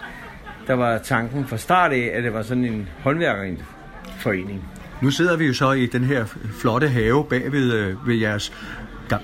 der 0.66 0.75
var 0.75 0.99
tanken 0.99 1.47
fra 1.47 1.57
start 1.57 1.93
af, 1.93 2.11
at 2.14 2.25
det 2.25 2.33
var 2.33 2.43
sådan 2.43 2.64
en 2.64 2.88
håndværkerforening. 3.02 4.64
Nu 5.02 5.11
sidder 5.11 5.37
vi 5.37 5.47
jo 5.47 5.54
så 5.54 5.73
i 5.73 5.87
den 5.87 6.04
her 6.04 6.25
flotte 6.61 6.88
have 6.88 7.25
bag 7.25 7.52
ved, 7.52 7.73
øh, 7.73 8.09
ved 8.09 8.14
jeres 8.14 8.52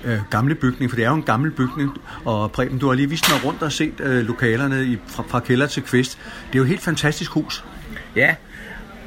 øh, 0.05 0.19
gamle 0.29 0.55
bygning, 0.55 0.91
for 0.91 0.95
det 0.95 1.05
er 1.05 1.09
jo 1.09 1.15
en 1.15 1.23
gammel 1.23 1.51
bygning, 1.51 1.91
og 2.25 2.51
Preben, 2.51 2.79
du 2.79 2.87
har 2.87 2.93
lige 2.93 3.09
vist 3.09 3.31
mig 3.31 3.45
rundt 3.45 3.63
og 3.63 3.71
set 3.71 3.93
øh, 3.99 4.25
lokalerne 4.25 4.85
i, 4.85 4.97
fra, 5.07 5.23
fra 5.27 5.39
kælder 5.39 5.67
til 5.67 5.83
kvist. 5.83 6.19
Det 6.47 6.55
er 6.55 6.57
jo 6.57 6.63
et 6.63 6.69
helt 6.69 6.81
fantastisk 6.81 7.31
hus. 7.31 7.65
Ja, 8.15 8.35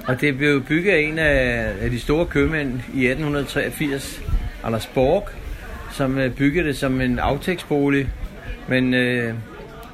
og 0.07 0.21
det 0.21 0.39
blev 0.39 0.63
bygget 0.63 0.93
af 0.93 0.99
en 0.99 1.19
af, 1.19 1.91
de 1.91 2.01
store 2.01 2.27
købmænd 2.27 2.69
i 2.95 3.07
1883, 3.07 4.23
Anders 4.65 4.87
Borg, 4.87 5.29
som 5.93 6.19
øh, 6.19 6.31
byggede 6.31 6.69
det 6.69 6.77
som 6.77 7.01
en 7.01 7.19
aftægtsbolig. 7.19 8.09
Men 8.69 8.95
øh, 8.95 9.35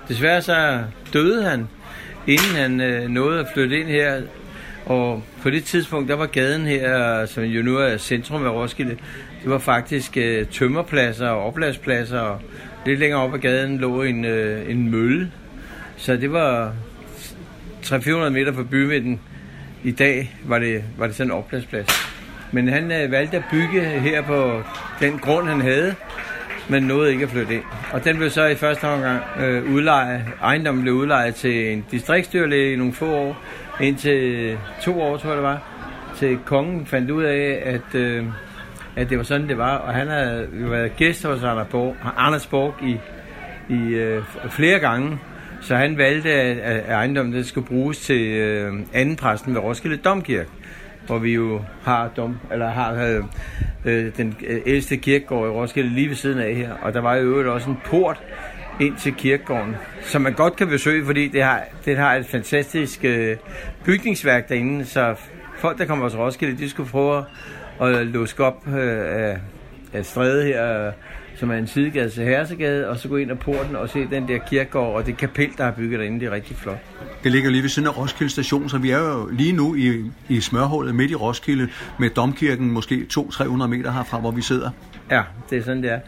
desværre 0.08 0.42
så 0.42 0.82
døde 1.12 1.44
han, 1.44 1.68
inden 2.26 2.56
han 2.56 2.80
øh, 2.80 3.08
nåede 3.08 3.40
at 3.40 3.46
flytte 3.54 3.80
ind 3.80 3.88
her. 3.88 4.22
Og 4.86 5.22
på 5.42 5.50
det 5.50 5.64
tidspunkt, 5.64 6.08
der 6.08 6.16
var 6.16 6.26
gaden 6.26 6.66
her, 6.66 7.26
som 7.26 7.44
jo 7.44 7.62
nu 7.62 7.76
er 7.76 7.96
centrum 7.96 8.46
af 8.46 8.50
Roskilde, 8.50 8.96
det 9.42 9.50
var 9.50 9.58
faktisk 9.58 10.16
øh, 10.16 10.46
tømmerpladser 10.46 11.28
og 11.28 11.46
opladspladser. 11.46 12.18
Og 12.18 12.40
lidt 12.86 12.98
længere 12.98 13.20
op 13.20 13.34
ad 13.34 13.38
gaden 13.38 13.78
lå 13.78 14.02
en, 14.02 14.24
øh, 14.24 14.70
en 14.70 14.90
mølle. 14.90 15.32
Så 15.96 16.16
det 16.16 16.32
var 16.32 16.74
300-400 17.82 18.28
meter 18.28 18.52
fra 18.52 18.62
bymidten. 18.62 19.20
I 19.84 19.90
dag 19.90 20.36
var 20.44 20.58
det, 20.58 20.84
var 20.98 21.06
det 21.06 21.16
sådan 21.16 21.32
en 21.32 21.38
opladdsplads. 21.38 21.88
Men 22.52 22.68
han 22.68 22.92
øh, 22.92 23.10
valgte 23.10 23.36
at 23.36 23.44
bygge 23.50 23.80
her 23.80 24.22
på 24.22 24.62
den 25.00 25.18
grund, 25.18 25.48
han 25.48 25.60
havde, 25.60 25.94
men 26.68 26.82
nåede 26.82 27.12
ikke 27.12 27.24
at 27.24 27.30
flytte 27.30 27.54
ind. 27.54 27.62
Og 27.92 28.04
den 28.04 28.16
blev 28.16 28.30
så 28.30 28.46
i 28.46 28.54
første 28.54 28.84
omgang 28.84 29.22
øh, 29.40 29.72
udlejet. 29.72 30.24
Ejendommen 30.42 30.82
blev 30.82 30.94
udlejet 30.94 31.34
til 31.34 31.72
en 31.72 31.84
distriktsdyrlæge 31.90 32.72
i 32.72 32.76
nogle 32.76 32.92
få 32.92 33.14
år, 33.14 33.42
indtil 33.80 34.16
øh, 34.16 34.58
to 34.82 35.00
år, 35.00 35.16
tror 35.16 35.28
jeg 35.28 35.36
det 35.36 35.44
var, 35.44 35.62
til 36.16 36.38
kongen 36.44 36.86
fandt 36.86 37.10
ud 37.10 37.22
af, 37.22 37.62
at, 37.64 37.94
øh, 37.94 38.24
at 38.96 39.10
det 39.10 39.18
var 39.18 39.24
sådan, 39.24 39.48
det 39.48 39.58
var. 39.58 39.76
Og 39.76 39.94
han 39.94 40.08
havde 40.08 40.48
jo 40.62 40.66
været 40.66 40.96
gæst 40.96 41.26
hos 41.26 41.42
Anders 41.42 41.66
Borg, 41.70 41.96
Anders 42.16 42.46
Borg 42.46 42.74
i, 42.82 42.96
i 43.74 43.94
øh, 43.94 44.22
flere 44.50 44.78
gange, 44.78 45.18
så 45.60 45.76
han 45.76 45.98
valgte, 45.98 46.30
at 46.30 46.88
ejendommen 46.88 47.34
det 47.34 47.46
skulle 47.46 47.66
bruges 47.66 47.98
til 47.98 48.26
øh, 48.26 48.72
anden 48.92 49.16
præsten 49.16 49.54
ved 49.54 49.60
Roskilde 49.60 49.96
Domkirke, 49.96 50.50
hvor 51.06 51.18
vi 51.18 51.34
jo 51.34 51.62
har, 51.82 52.08
dom, 52.16 52.38
eller 52.52 52.70
har 52.70 53.22
øh, 53.84 54.16
den 54.16 54.36
øh, 54.46 54.60
ældste 54.66 54.96
kirkegård 54.96 55.48
i 55.48 55.50
Roskilde 55.50 55.90
lige 55.90 56.08
ved 56.08 56.16
siden 56.16 56.38
af 56.38 56.54
her. 56.54 56.72
Og 56.82 56.94
der 56.94 57.00
var 57.00 57.14
jo 57.14 57.22
øvrigt 57.22 57.48
også 57.48 57.70
en 57.70 57.78
port 57.84 58.22
ind 58.80 58.96
til 58.96 59.14
kirkegården, 59.14 59.76
som 60.02 60.22
man 60.22 60.32
godt 60.32 60.56
kan 60.56 60.68
besøge, 60.68 61.04
fordi 61.04 61.28
det 61.28 61.42
har, 61.42 61.64
det 61.84 61.96
har 61.96 62.14
et 62.14 62.26
fantastisk 62.26 63.04
øh, 63.04 63.36
bygningsværk 63.84 64.48
derinde, 64.48 64.84
så 64.84 65.14
folk, 65.58 65.78
der 65.78 65.84
kommer 65.84 66.08
til 66.08 66.18
Roskilde, 66.18 66.58
de 66.58 66.70
skulle 66.70 66.90
prøve 66.90 67.24
at 67.80 68.06
luske 68.06 68.44
op 68.44 68.68
øh, 68.68 68.98
af, 69.24 69.36
af 69.92 70.04
strædet 70.04 70.44
her, 70.44 70.92
som 71.40 71.50
er 71.50 71.54
en 71.54 71.66
sidegade 71.66 72.10
til 72.10 72.24
Hersegade, 72.24 72.88
og 72.88 72.98
så 72.98 73.08
gå 73.08 73.16
ind 73.16 73.30
ad 73.30 73.36
porten 73.36 73.76
og 73.76 73.88
se 73.88 74.06
den 74.10 74.28
der 74.28 74.38
kirkegård 74.38 74.96
og 74.96 75.06
det 75.06 75.16
kapel, 75.16 75.50
der 75.58 75.64
er 75.64 75.72
bygget 75.72 76.00
derinde. 76.00 76.20
Det 76.20 76.26
er 76.26 76.32
rigtig 76.32 76.56
flot. 76.56 76.78
Det 77.24 77.32
ligger 77.32 77.50
lige 77.50 77.62
ved 77.62 77.68
siden 77.68 77.88
af 77.88 77.98
Roskilde 77.98 78.32
station, 78.32 78.68
så 78.68 78.78
vi 78.78 78.90
er 78.90 78.98
jo 78.98 79.28
lige 79.32 79.52
nu 79.52 79.74
i, 79.74 80.10
i 80.28 80.40
smørhullet 80.40 80.94
midt 80.94 81.10
i 81.10 81.14
Roskilde 81.14 81.68
med 81.98 82.10
domkirken 82.10 82.70
måske 82.70 83.06
200-300 83.12 83.66
meter 83.66 83.92
herfra, 83.92 84.18
hvor 84.20 84.30
vi 84.30 84.42
sidder. 84.42 84.70
Ja, 85.10 85.22
det 85.50 85.58
er 85.58 85.62
sådan, 85.62 85.82
det 85.82 85.92
er. 85.92 86.00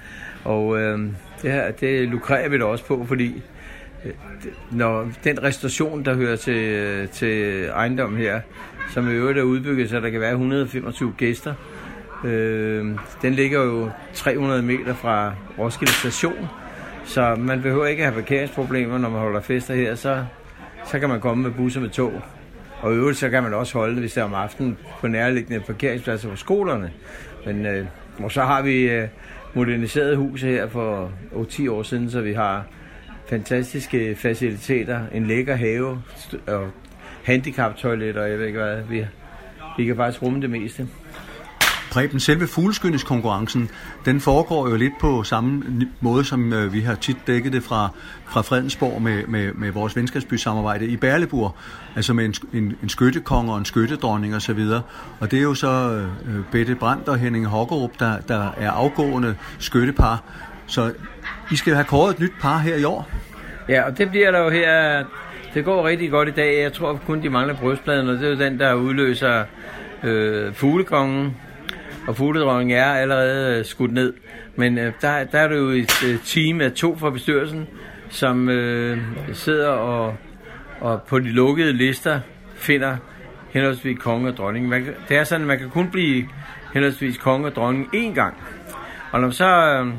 Og 0.45 0.81
øh, 0.81 0.99
det 1.43 1.53
her, 1.53 1.71
det 1.71 2.09
lukrerer 2.09 2.49
vi 2.49 2.59
da 2.59 2.65
også 2.65 2.85
på, 2.85 3.05
fordi 3.09 3.43
når 4.71 5.09
den 5.25 5.43
restauration, 5.43 6.05
der 6.05 6.15
hører 6.15 6.37
til, 6.37 7.09
til 7.09 7.65
ejendommen 7.65 8.19
her, 8.21 8.41
som 8.91 9.11
i 9.11 9.13
øvrigt 9.13 9.39
er 9.39 9.43
udbygget, 9.43 9.91
så 9.91 10.01
der 10.01 10.11
kan 10.11 10.21
være 10.21 10.33
125 10.33 11.13
gæster, 11.17 11.55
øh, 12.25 12.99
den 13.23 13.35
ligger 13.35 13.63
jo 13.63 13.91
300 14.15 14.63
meter 14.63 14.95
fra 14.95 15.35
Roskilde 15.59 15.93
station, 15.93 16.49
så 17.05 17.35
man 17.39 17.63
behøver 17.63 17.87
ikke 17.87 18.03
have 18.03 18.15
parkeringsproblemer, 18.15 18.99
når 18.99 19.09
man 19.09 19.21
holder 19.21 19.41
fester 19.41 19.75
her, 19.75 19.95
så, 19.95 20.25
så 20.87 20.99
kan 20.99 21.09
man 21.09 21.21
komme 21.21 21.43
med 21.43 21.51
busser 21.51 21.81
med 21.81 21.91
tog. 21.91 22.13
Og 22.81 22.93
i 22.93 22.97
øvrigt 22.97 23.19
så 23.19 23.31
kan 23.31 23.43
man 23.43 23.55
også 23.55 23.79
holde 23.79 23.93
det, 23.93 24.01
hvis 24.01 24.13
det 24.13 24.21
er 24.21 24.25
om 24.25 24.35
aftenen, 24.35 24.79
på 25.01 25.07
nærliggende 25.07 25.61
parkeringspladser 25.61 26.29
på 26.29 26.37
skolerne. 26.37 26.93
Men 27.47 27.67
øh, 27.67 27.87
og 28.19 28.33
så 28.33 28.43
har 28.43 28.63
vi 28.63 28.91
øh, 28.91 29.09
moderniseret 29.55 30.17
huset 30.17 30.51
her 30.51 30.69
for 30.69 31.13
10 31.51 31.69
år 31.69 31.83
siden, 31.83 32.11
så 32.11 32.21
vi 32.21 32.33
har 32.33 32.65
fantastiske 33.29 34.15
faciliteter, 34.15 35.01
en 35.15 35.27
lækker 35.27 35.55
have 35.55 36.03
og 36.47 36.71
handicaptoiletter, 37.25 38.23
og 38.23 38.31
jeg 38.31 38.39
ved 38.39 38.47
ikke 38.47 38.59
hvad. 38.59 38.83
Vi, 38.89 39.07
vi 39.77 39.85
kan 39.85 39.97
faktisk 39.97 40.23
rumme 40.23 40.41
det 40.41 40.51
meste. 40.51 40.89
Preben, 41.93 42.21
selve 42.21 42.47
fugleskyndeskonkurrencen, 42.47 43.71
den 44.05 44.21
foregår 44.21 44.69
jo 44.69 44.77
lidt 44.77 44.93
på 45.01 45.23
samme 45.23 45.63
måde, 46.01 46.25
som 46.25 46.53
øh, 46.53 46.73
vi 46.73 46.81
har 46.81 46.95
tit 46.95 47.17
dækket 47.27 47.53
det 47.53 47.63
fra, 47.63 47.89
fra 48.27 48.41
Fredensborg 48.41 49.03
med, 49.03 49.27
med, 49.27 49.53
med 49.53 49.71
vores 49.71 49.97
venskabsby-samarbejde 49.97 50.87
i 50.87 50.97
Berleburg, 50.97 51.57
altså 51.97 52.13
med 52.13 52.25
en, 52.25 52.35
en, 52.53 52.77
en 52.83 52.89
skyttekong 52.89 53.51
og 53.51 53.59
en 53.59 53.65
skyttedronning 53.65 54.35
osv. 54.35 54.59
Og, 54.59 54.81
og 55.21 55.31
det 55.31 55.39
er 55.39 55.43
jo 55.43 55.55
så 55.55 55.69
øh, 55.69 56.37
øh 56.37 56.45
Bette 56.53 56.75
Brandt 56.75 57.09
og 57.09 57.19
Henning 57.19 57.47
Hokkerup, 57.47 57.91
der, 57.99 58.21
der 58.29 58.55
er 58.57 58.71
afgående 58.71 59.37
skyttepar. 59.59 60.23
Så 60.67 60.93
I 61.51 61.57
skal 61.57 61.75
have 61.75 61.85
kåret 61.85 62.15
et 62.15 62.21
nyt 62.21 62.33
par 62.41 62.59
her 62.59 62.77
i 62.77 62.85
år. 62.85 63.11
Ja, 63.69 63.83
og 63.83 63.99
det 63.99 64.11
bliver 64.11 64.31
der 64.31 64.39
jo 64.39 64.51
her. 64.51 65.05
Det 65.55 65.65
går 65.65 65.87
rigtig 65.87 66.11
godt 66.11 66.29
i 66.29 66.33
dag. 66.33 66.63
Jeg 66.63 66.73
tror 66.73 67.01
kun, 67.07 67.23
de 67.23 67.31
mangler 67.31 67.55
brystpladen, 67.55 68.09
og 68.09 68.15
det 68.15 68.25
er 68.25 68.29
jo 68.29 68.39
den, 68.39 68.59
der 68.59 68.75
udløser 68.75 69.45
øh, 70.03 70.55
fuglekongen 70.55 71.37
og 72.07 72.17
fugledronningen 72.17 72.79
er 72.79 72.85
allerede 72.85 73.59
øh, 73.59 73.65
skudt 73.65 73.93
ned. 73.93 74.13
Men 74.57 74.79
øh, 74.79 74.93
der, 75.01 75.25
der 75.25 75.39
er 75.39 75.49
det 75.49 75.57
jo 75.57 75.69
et 75.69 76.05
øh, 76.07 76.19
team 76.25 76.61
af 76.61 76.73
to 76.73 76.97
fra 76.97 77.11
bestyrelsen, 77.11 77.67
som 78.09 78.49
øh, 78.49 78.99
sidder 79.33 79.69
og, 79.69 80.17
og 80.81 81.03
på 81.03 81.19
de 81.19 81.29
lukkede 81.29 81.73
lister 81.73 82.21
finder 82.55 82.97
henholdsvis 83.51 83.99
konge 83.99 84.29
og 84.29 84.37
dronning. 84.37 84.69
Man, 84.69 84.87
det 85.09 85.17
er 85.17 85.25
sådan, 85.25 85.41
at 85.41 85.49
man 85.49 85.59
kan 85.59 85.71
kun 85.71 85.91
blive 85.91 86.29
henholdsvis 86.75 87.19
konge 87.19 87.47
og 87.47 87.55
dronning 87.55 87.89
én 87.95 88.15
gang. 88.15 88.35
Og 89.13 89.21
når 89.21 89.31
så, 89.31 89.47
øh, 89.47 89.93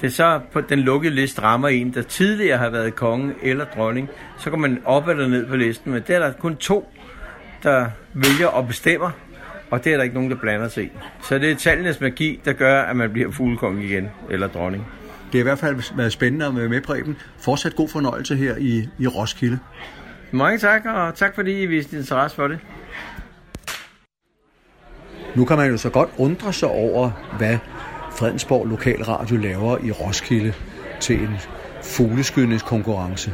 det 0.00 0.12
så 0.12 0.40
på 0.52 0.60
den 0.60 0.78
lukkede 0.78 1.14
liste 1.14 1.42
rammer 1.42 1.68
en, 1.68 1.94
der 1.94 2.02
tidligere 2.02 2.58
har 2.58 2.70
været 2.70 2.94
konge 2.94 3.34
eller 3.42 3.64
dronning, 3.64 4.08
så 4.38 4.50
går 4.50 4.56
man 4.56 4.82
op 4.84 5.08
eller 5.08 5.28
ned 5.28 5.46
på 5.46 5.56
listen, 5.56 5.92
men 5.92 6.02
der 6.06 6.16
er 6.16 6.18
der 6.18 6.32
kun 6.32 6.56
to, 6.56 6.92
der 7.62 7.86
vælger 8.14 8.46
og 8.46 8.66
bestemmer, 8.66 9.10
og 9.70 9.84
det 9.84 9.92
er 9.92 9.96
der 9.96 10.04
ikke 10.04 10.14
nogen, 10.14 10.30
der 10.30 10.36
blander 10.36 10.68
sig 10.68 10.84
i. 10.84 10.90
Så 11.22 11.38
det 11.38 11.50
er 11.50 11.56
tallenes 11.56 12.00
magi, 12.00 12.40
der 12.44 12.52
gør, 12.52 12.82
at 12.82 12.96
man 12.96 13.12
bliver 13.12 13.30
fuglekonge 13.30 13.84
igen, 13.84 14.08
eller 14.30 14.48
dronning. 14.48 14.86
Det 15.32 15.34
har 15.34 15.40
i 15.40 15.42
hvert 15.42 15.58
fald 15.58 15.96
været 15.96 16.12
spændende 16.12 16.46
at 16.46 16.56
være 16.56 16.68
med, 16.68 16.80
Preben. 16.80 17.16
Fortsat 17.38 17.76
god 17.76 17.88
fornøjelse 17.88 18.36
her 18.36 18.56
i, 18.58 18.88
i 18.98 19.06
Roskilde. 19.06 19.58
Mange 20.30 20.58
tak, 20.58 20.86
og 20.86 21.14
tak 21.14 21.34
fordi 21.34 21.62
I 21.62 21.66
viste 21.66 21.96
interesse 21.96 22.36
for 22.36 22.48
det. 22.48 22.58
Nu 25.36 25.44
kan 25.44 25.56
man 25.56 25.70
jo 25.70 25.76
så 25.76 25.90
godt 25.90 26.08
undre 26.18 26.52
sig 26.52 26.68
over, 26.68 27.10
hvad 27.38 27.58
Fredensborg 28.12 28.66
Lokalradio 28.66 29.36
laver 29.36 29.78
i 29.84 29.90
Roskilde 29.90 30.52
til 31.00 31.20
en 31.20 31.36
fugleskydningskonkurrence 31.82 33.32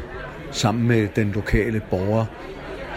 sammen 0.51 0.89
med 0.89 1.09
den 1.17 1.33
lokale 1.33 1.83
borger, 1.91 2.25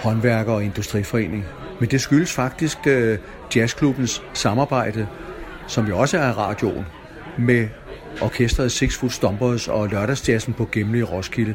håndværker 0.03 0.53
og 0.53 0.63
industriforening. 0.63 1.45
Men 1.79 1.89
det 1.89 2.01
skyldes 2.01 2.33
faktisk 2.33 2.77
øh, 2.87 3.17
jazzklubbens 3.55 4.23
samarbejde, 4.33 5.07
som 5.67 5.87
jo 5.87 5.97
også 5.97 6.17
er 6.17 6.31
radioen, 6.31 6.85
med 7.37 7.67
orkestret 8.21 8.71
Six 8.71 8.95
Foot 8.95 9.11
Stompers 9.11 9.67
og 9.67 9.89
lørdagsjazzen 9.89 10.53
på 10.53 10.69
Gemle 10.71 10.99
i 10.99 11.03
Roskilde. 11.03 11.53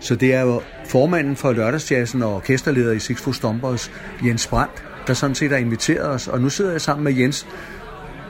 Så 0.00 0.14
det 0.14 0.34
er 0.34 0.40
jo 0.40 0.62
formanden 0.88 1.36
for 1.36 1.52
lørdagsjazzen 1.52 2.22
og 2.22 2.34
orkesterleder 2.34 2.92
i 2.92 2.98
Six 2.98 3.20
Foot 3.20 3.36
Stompers, 3.36 3.90
Jens 4.24 4.46
Brandt, 4.46 4.84
der 5.06 5.14
sådan 5.14 5.34
set 5.34 5.50
har 5.50 5.58
inviteret 5.58 6.06
os. 6.06 6.28
Og 6.28 6.40
nu 6.40 6.48
sidder 6.48 6.70
jeg 6.70 6.80
sammen 6.80 7.04
med 7.04 7.12
Jens. 7.12 7.46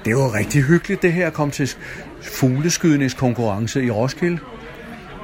Det 0.05 0.17
var 0.17 0.35
rigtig 0.35 0.63
hyggeligt 0.63 1.03
det 1.03 1.13
her 1.13 1.27
at 1.27 1.33
komme 1.33 1.53
til 1.53 1.75
fugleskydningskonkurrence 2.23 3.85
i 3.85 3.91
Roskilde. 3.91 4.39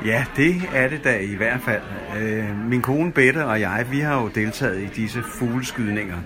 Ja, 0.04 0.24
det 0.36 0.62
er 0.74 0.88
det 0.88 1.04
da 1.04 1.18
i 1.18 1.34
hvert 1.34 1.60
fald. 1.60 1.82
Øh, 2.20 2.68
min 2.68 2.82
kone 2.82 3.12
Bette 3.12 3.46
og 3.46 3.60
jeg, 3.60 3.86
vi 3.90 4.00
har 4.00 4.22
jo 4.22 4.28
deltaget 4.28 4.82
i 4.82 4.86
disse 4.86 5.22
fugleskydninger. 5.22 6.16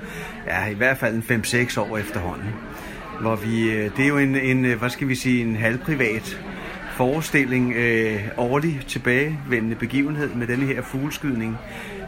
Ja, 0.46 0.66
i 0.66 0.74
hvert 0.74 0.98
fald 0.98 1.14
en 1.14 1.42
5-6 1.44 1.80
år 1.80 1.98
efterhånden. 1.98 2.48
Hvor 3.20 3.37
vi, 3.37 3.70
øh, 3.70 3.96
det 3.96 4.04
er 4.04 4.08
jo 4.08 4.18
en, 4.18 4.37
en, 4.37 4.64
øh, 4.64 4.78
hvad 4.78 4.90
skal 4.90 5.08
vi 5.08 5.14
sige, 5.14 5.42
en 5.42 5.56
halvprivat 5.56 6.40
forestilling, 6.92 7.72
øh, 7.76 8.20
årlig 8.37 8.80
tilbagevendende 8.88 9.76
begivenhed 9.76 10.34
med 10.34 10.46
denne 10.46 10.66
her 10.66 10.82
fugleskydning, 10.82 11.58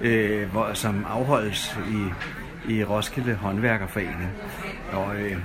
øh, 0.02 0.50
hvor, 0.50 0.70
som 0.72 1.06
afholdes 1.08 1.78
i, 1.90 2.74
i 2.74 2.84
Roskilde 2.84 3.34
Håndværkerforening. 3.34 4.30
Og 4.92 5.16
øh, 5.16 5.36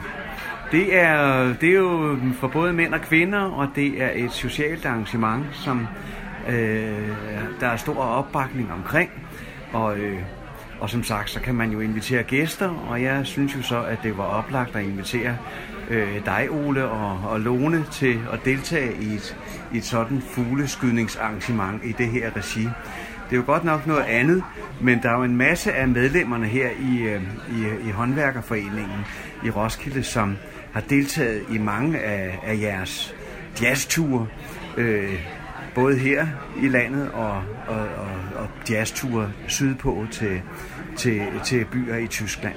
det 0.71 0.95
er, 0.95 1.53
det 1.53 1.69
er 1.69 1.73
jo 1.73 2.17
for 2.33 2.47
både 2.47 2.73
mænd 2.73 2.93
og 2.93 3.01
kvinder, 3.01 3.39
og 3.39 3.67
det 3.75 4.01
er 4.01 4.09
et 4.15 4.31
socialt 4.31 4.85
arrangement, 4.85 5.45
som 5.51 5.87
øh, 6.49 7.09
der 7.59 7.67
er 7.67 7.77
stor 7.77 8.03
opbakning 8.03 8.73
omkring. 8.73 9.09
Og, 9.73 9.97
øh, 9.97 10.19
og 10.79 10.89
som 10.89 11.03
sagt, 11.03 11.29
så 11.29 11.39
kan 11.39 11.55
man 11.55 11.71
jo 11.71 11.79
invitere 11.79 12.23
gæster, 12.23 12.69
og 12.89 13.01
jeg 13.01 13.25
synes 13.25 13.55
jo 13.55 13.61
så, 13.61 13.83
at 13.83 13.99
det 14.03 14.17
var 14.17 14.23
oplagt 14.23 14.75
at 14.75 14.83
invitere 14.83 15.37
øh, 15.89 16.25
dig, 16.25 16.47
Ole, 16.51 16.85
og, 16.85 17.29
og 17.29 17.39
Lone 17.39 17.85
til 17.91 18.19
at 18.33 18.39
deltage 18.45 18.93
i 19.01 19.13
et, 19.13 19.37
i 19.73 19.77
et 19.77 19.85
sådan 19.85 20.21
fugleskydningsarrangement 20.21 21.81
i 21.85 21.91
det 21.91 22.07
her 22.07 22.35
regi. 22.35 22.63
Det 23.29 23.37
er 23.37 23.41
jo 23.41 23.43
godt 23.45 23.63
nok 23.63 23.87
noget 23.87 24.03
andet, 24.03 24.43
men 24.81 24.99
der 25.03 25.09
er 25.09 25.17
jo 25.17 25.23
en 25.23 25.35
masse 25.35 25.73
af 25.73 25.87
medlemmerne 25.87 26.47
her 26.47 26.69
i, 26.69 27.01
øh, 27.01 27.21
i, 27.49 27.87
i 27.87 27.91
håndværkerforeningen 27.91 29.05
i 29.45 29.49
Roskilde, 29.49 30.03
som 30.03 30.37
har 30.73 30.81
deltaget 30.81 31.45
i 31.51 31.57
mange 31.57 31.99
af, 31.99 32.39
af 32.43 32.59
jeres 32.61 33.15
jazzture, 33.61 34.27
øh, 34.77 35.19
både 35.75 35.97
her 35.97 36.27
i 36.61 36.67
landet 36.67 37.11
og, 37.11 37.43
og, 37.67 37.79
og, 37.97 38.11
og 38.35 38.47
jazzture 38.69 39.31
sydpå 39.47 40.05
til, 40.11 40.41
til, 40.97 41.21
til 41.45 41.65
byer 41.65 41.95
i 41.95 42.07
Tyskland. 42.07 42.55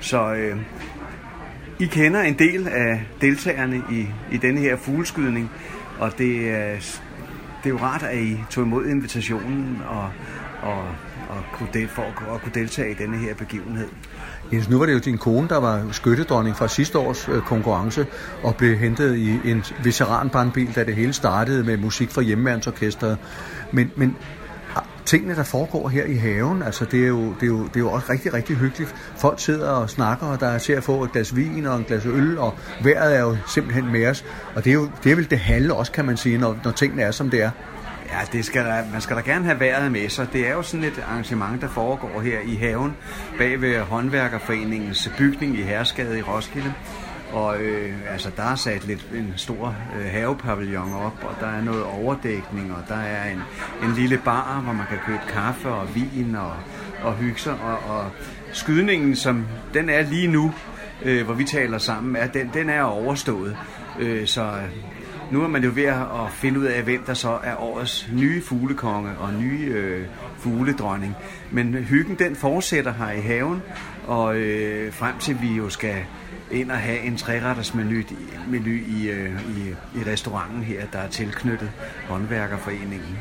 Så 0.00 0.34
øh, 0.34 0.56
I 1.78 1.86
kender 1.86 2.20
en 2.20 2.38
del 2.38 2.68
af 2.68 3.06
deltagerne 3.20 3.82
i, 3.90 4.06
i 4.32 4.36
denne 4.36 4.60
her 4.60 4.76
fugleskydning, 4.76 5.50
og 5.98 6.18
det, 6.18 6.50
er, 6.50 6.74
det 7.64 7.66
er 7.66 7.70
jo 7.70 7.78
rart, 7.78 8.02
at 8.02 8.18
I 8.18 8.36
tog 8.50 8.64
imod 8.64 8.86
invitationen 8.86 9.82
og, 9.88 10.10
og, 10.62 10.82
og 11.28 11.44
kunne 11.52 11.68
del, 11.74 11.88
for 11.88 12.02
at, 12.02 12.34
at 12.34 12.40
kunne 12.40 12.54
deltage 12.54 12.90
i 12.90 12.94
denne 12.94 13.16
her 13.16 13.34
begivenhed. 13.34 13.88
Jens, 14.52 14.68
nu 14.68 14.78
var 14.78 14.86
det 14.86 14.92
jo 14.92 14.98
din 14.98 15.18
kone, 15.18 15.48
der 15.48 15.56
var 15.56 15.82
skyttedronning 15.92 16.56
fra 16.56 16.68
sidste 16.68 16.98
års 16.98 17.28
øh, 17.28 17.42
konkurrence 17.42 18.06
og 18.42 18.56
blev 18.56 18.76
hentet 18.76 19.16
i 19.16 19.50
en 19.50 19.64
veteranbrandbil, 19.84 20.74
da 20.74 20.84
det 20.84 20.94
hele 20.94 21.12
startede 21.12 21.64
med 21.64 21.76
musik 21.76 22.10
fra 22.10 22.22
hjemmeværnsorkestret. 22.22 23.18
Men, 23.72 23.90
men 23.96 24.16
tingene, 25.04 25.34
der 25.34 25.42
foregår 25.42 25.88
her 25.88 26.04
i 26.04 26.14
haven, 26.14 26.62
altså 26.62 26.84
det 26.84 27.04
er, 27.04 27.08
jo, 27.08 27.34
det, 27.40 27.42
er 27.42 27.46
jo, 27.46 27.64
det 27.64 27.76
er 27.76 27.80
jo 27.80 27.90
også 27.90 28.06
rigtig, 28.10 28.34
rigtig 28.34 28.56
hyggeligt. 28.56 28.94
Folk 29.16 29.40
sidder 29.40 29.68
og 29.68 29.90
snakker, 29.90 30.26
og 30.26 30.40
der 30.40 30.46
er 30.46 30.58
til 30.58 30.72
at 30.72 30.84
få 30.84 31.04
et 31.04 31.12
glas 31.12 31.36
vin 31.36 31.66
og 31.66 31.76
en 31.76 31.84
glas 31.84 32.06
øl, 32.06 32.38
og 32.38 32.54
vejret 32.82 33.16
er 33.16 33.20
jo 33.20 33.36
simpelthen 33.46 33.92
med 33.92 34.06
os. 34.06 34.24
Og 34.54 34.64
det 34.64 34.70
er 34.70 34.74
jo 34.74 34.88
det 35.04 35.12
er 35.12 35.16
vel 35.16 35.30
det 35.30 35.38
halve 35.38 35.74
også, 35.74 35.92
kan 35.92 36.04
man 36.04 36.16
sige, 36.16 36.38
når, 36.38 36.56
når 36.64 36.70
tingene 36.70 37.02
er, 37.02 37.10
som 37.10 37.30
det 37.30 37.42
er. 37.42 37.50
Ja, 38.14 38.20
det 38.32 38.44
skal 38.44 38.64
der, 38.64 38.82
man 38.92 39.00
skal 39.00 39.16
da 39.16 39.20
gerne 39.20 39.44
have 39.44 39.60
været 39.60 39.92
med 39.92 40.08
sig. 40.08 40.32
Det 40.32 40.48
er 40.48 40.52
jo 40.52 40.62
sådan 40.62 40.84
et 40.84 41.04
arrangement, 41.08 41.62
der 41.62 41.68
foregår 41.68 42.20
her 42.20 42.40
i 42.40 42.54
haven 42.54 42.96
bag 43.38 43.60
ved 43.60 43.80
håndværkerforeningens 43.80 45.10
bygning 45.18 45.58
i 45.58 45.62
Herskade 45.62 46.18
i 46.18 46.22
Roskilde. 46.22 46.74
Og 47.32 47.60
øh, 47.60 47.92
altså, 48.12 48.30
der 48.36 48.42
er 48.42 48.54
sat 48.54 48.86
lidt 48.86 49.06
en 49.14 49.32
stor 49.36 49.76
øh, 49.98 50.06
havepavillon 50.12 50.94
op, 50.94 51.24
og 51.24 51.36
der 51.40 51.46
er 51.46 51.62
noget 51.62 51.84
overdækning, 51.84 52.72
og 52.72 52.82
der 52.88 52.96
er 52.96 53.30
en, 53.30 53.40
en 53.82 53.94
lille 53.94 54.20
bar, 54.24 54.60
hvor 54.60 54.72
man 54.72 54.86
kan 54.86 54.98
købe 55.06 55.22
kaffe 55.28 55.68
og 55.68 55.94
vin 55.94 56.34
og, 56.34 56.52
og 57.02 57.14
hygge 57.14 57.40
sig. 57.40 57.52
Og, 57.52 57.96
og 57.96 58.10
skydningen, 58.52 59.16
som 59.16 59.46
den 59.74 59.88
er 59.88 60.02
lige 60.02 60.28
nu, 60.28 60.54
øh, 61.02 61.24
hvor 61.24 61.34
vi 61.34 61.44
taler 61.44 61.78
sammen, 61.78 62.16
er, 62.16 62.26
den, 62.26 62.50
den 62.54 62.70
er 62.70 62.82
overstået. 62.82 63.56
Øh, 64.00 64.26
så 64.26 64.52
nu 65.34 65.42
er 65.42 65.48
man 65.48 65.64
jo 65.64 65.70
ved 65.74 65.84
at 65.84 66.32
finde 66.32 66.60
ud 66.60 66.64
af, 66.64 66.82
hvem 66.82 67.04
der 67.06 67.14
så 67.14 67.38
er 67.44 67.62
årets 67.62 68.08
nye 68.12 68.42
fuglekonge 68.42 69.10
og 69.18 69.34
nye 69.34 69.64
øh, 69.66 70.06
fugledronning. 70.38 71.16
Men 71.50 71.74
hyggen 71.74 72.18
den 72.18 72.36
fortsætter 72.36 72.92
her 72.92 73.10
i 73.10 73.20
haven, 73.20 73.62
og 74.06 74.36
øh, 74.36 74.92
frem 74.92 75.18
til 75.18 75.36
vi 75.42 75.48
jo 75.48 75.68
skal 75.68 75.94
ind 76.50 76.70
og 76.70 76.76
have 76.76 76.98
en 76.98 77.16
træretters 77.16 77.74
menu, 77.74 78.02
menu 78.48 78.70
i, 78.70 79.08
øh, 79.10 79.30
i, 79.30 79.68
i 79.98 80.10
restauranten 80.10 80.62
her, 80.62 80.82
der 80.92 80.98
er 80.98 81.08
tilknyttet 81.08 81.70
håndværkerforeningen. 82.08 83.18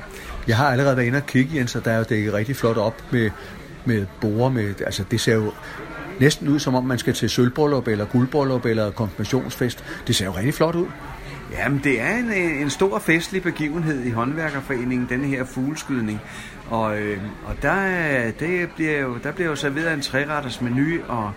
Jeg 0.48 0.58
har 0.58 0.72
allerede 0.72 0.98
været 0.98 1.08
inde 1.08 1.18
og 1.18 1.26
kigge, 1.26 1.58
Jens, 1.58 1.76
og 1.76 1.86
der 1.86 1.92
er 1.92 1.98
jo 1.98 2.06
dækket 2.10 2.34
rigtig 2.34 2.56
flot 2.56 2.78
op 2.78 3.04
med, 3.12 3.30
med 3.86 4.06
borer. 4.22 4.50
Med, 4.50 4.82
altså, 4.82 5.04
det 5.12 5.22
ser 5.22 5.34
jo 5.36 5.54
næsten 6.20 6.48
ud, 6.48 6.60
som 6.60 6.76
om 6.76 6.86
man 6.86 6.98
skal 6.98 7.14
til 7.14 7.30
sølvbryllup 7.30 7.88
eller 7.88 8.06
guldbryllup 8.06 8.66
eller 8.66 8.92
konfirmationsfest. 8.92 9.84
Det 10.08 10.16
ser 10.16 10.26
jo 10.26 10.32
rigtig 10.32 10.54
flot 10.54 10.76
ud. 10.76 10.88
Jamen, 11.58 11.82
det 11.84 12.02
er 12.02 12.18
en, 12.18 12.30
øh, 12.30 12.62
en 12.62 12.70
stor 12.70 13.00
festlig 13.00 13.44
begivenhed 13.44 14.04
i 14.04 14.10
håndværkerforeningen, 14.10 15.08
denne 15.10 15.28
her 15.28 15.44
fugleskydning. 15.44 16.22
Og, 16.70 16.98
øh, 17.00 17.22
og 17.46 17.56
der, 17.62 18.32
det 18.32 18.70
bliver 18.76 19.00
jo, 19.00 19.18
der 19.24 19.32
bliver 19.32 19.50
jo 19.50 19.56
serveret 19.56 19.94
en 19.94 20.02
træretters 20.02 20.62
menu, 20.62 21.02
og, 21.08 21.32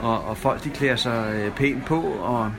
og, 0.00 0.24
og 0.24 0.36
folk 0.36 0.64
de 0.64 0.70
klæder 0.70 0.96
sig 0.96 1.32
øh, 1.34 1.54
pænt 1.54 1.84
på, 1.84 2.00
og, 2.00 2.52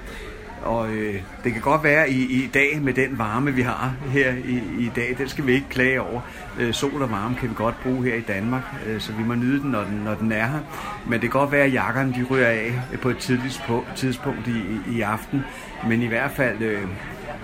og 0.63 0.91
øh, 0.91 1.21
det 1.43 1.53
kan 1.53 1.61
godt 1.61 1.83
være 1.83 2.09
i, 2.09 2.43
i 2.43 2.49
dag 2.53 2.81
med 2.81 2.93
den 2.93 3.17
varme, 3.17 3.53
vi 3.53 3.61
har 3.61 3.95
her 4.07 4.33
i, 4.33 4.61
i 4.79 4.91
dag, 4.95 5.15
den 5.17 5.29
skal 5.29 5.47
vi 5.47 5.53
ikke 5.53 5.69
klage 5.69 6.01
over. 6.01 6.21
Øh, 6.59 6.73
sol 6.73 7.01
og 7.01 7.11
varme 7.11 7.35
kan 7.35 7.49
vi 7.49 7.55
godt 7.55 7.75
bruge 7.83 8.03
her 8.03 8.15
i 8.15 8.21
Danmark, 8.21 8.63
øh, 8.87 9.01
så 9.01 9.13
vi 9.13 9.23
må 9.23 9.35
nyde 9.35 9.59
den, 9.59 9.71
når 9.71 9.83
den, 9.83 9.97
når 9.97 10.15
den 10.15 10.31
er 10.31 10.47
her. 10.47 10.59
Men 11.05 11.13
det 11.13 11.21
kan 11.21 11.39
godt 11.39 11.51
være, 11.51 11.63
at 11.63 11.73
jakkerne 11.73 12.13
de 12.13 12.25
ryger 12.29 12.47
af 12.47 12.73
på 13.01 13.09
et 13.09 13.17
tidligt 13.17 13.63
tidspunkt 13.95 14.47
i, 14.47 14.51
i, 14.91 14.97
i 14.97 15.01
aften. 15.01 15.41
Men 15.87 16.01
i 16.01 16.07
hvert 16.07 16.31
fald, 16.31 16.61
øh, 16.61 16.81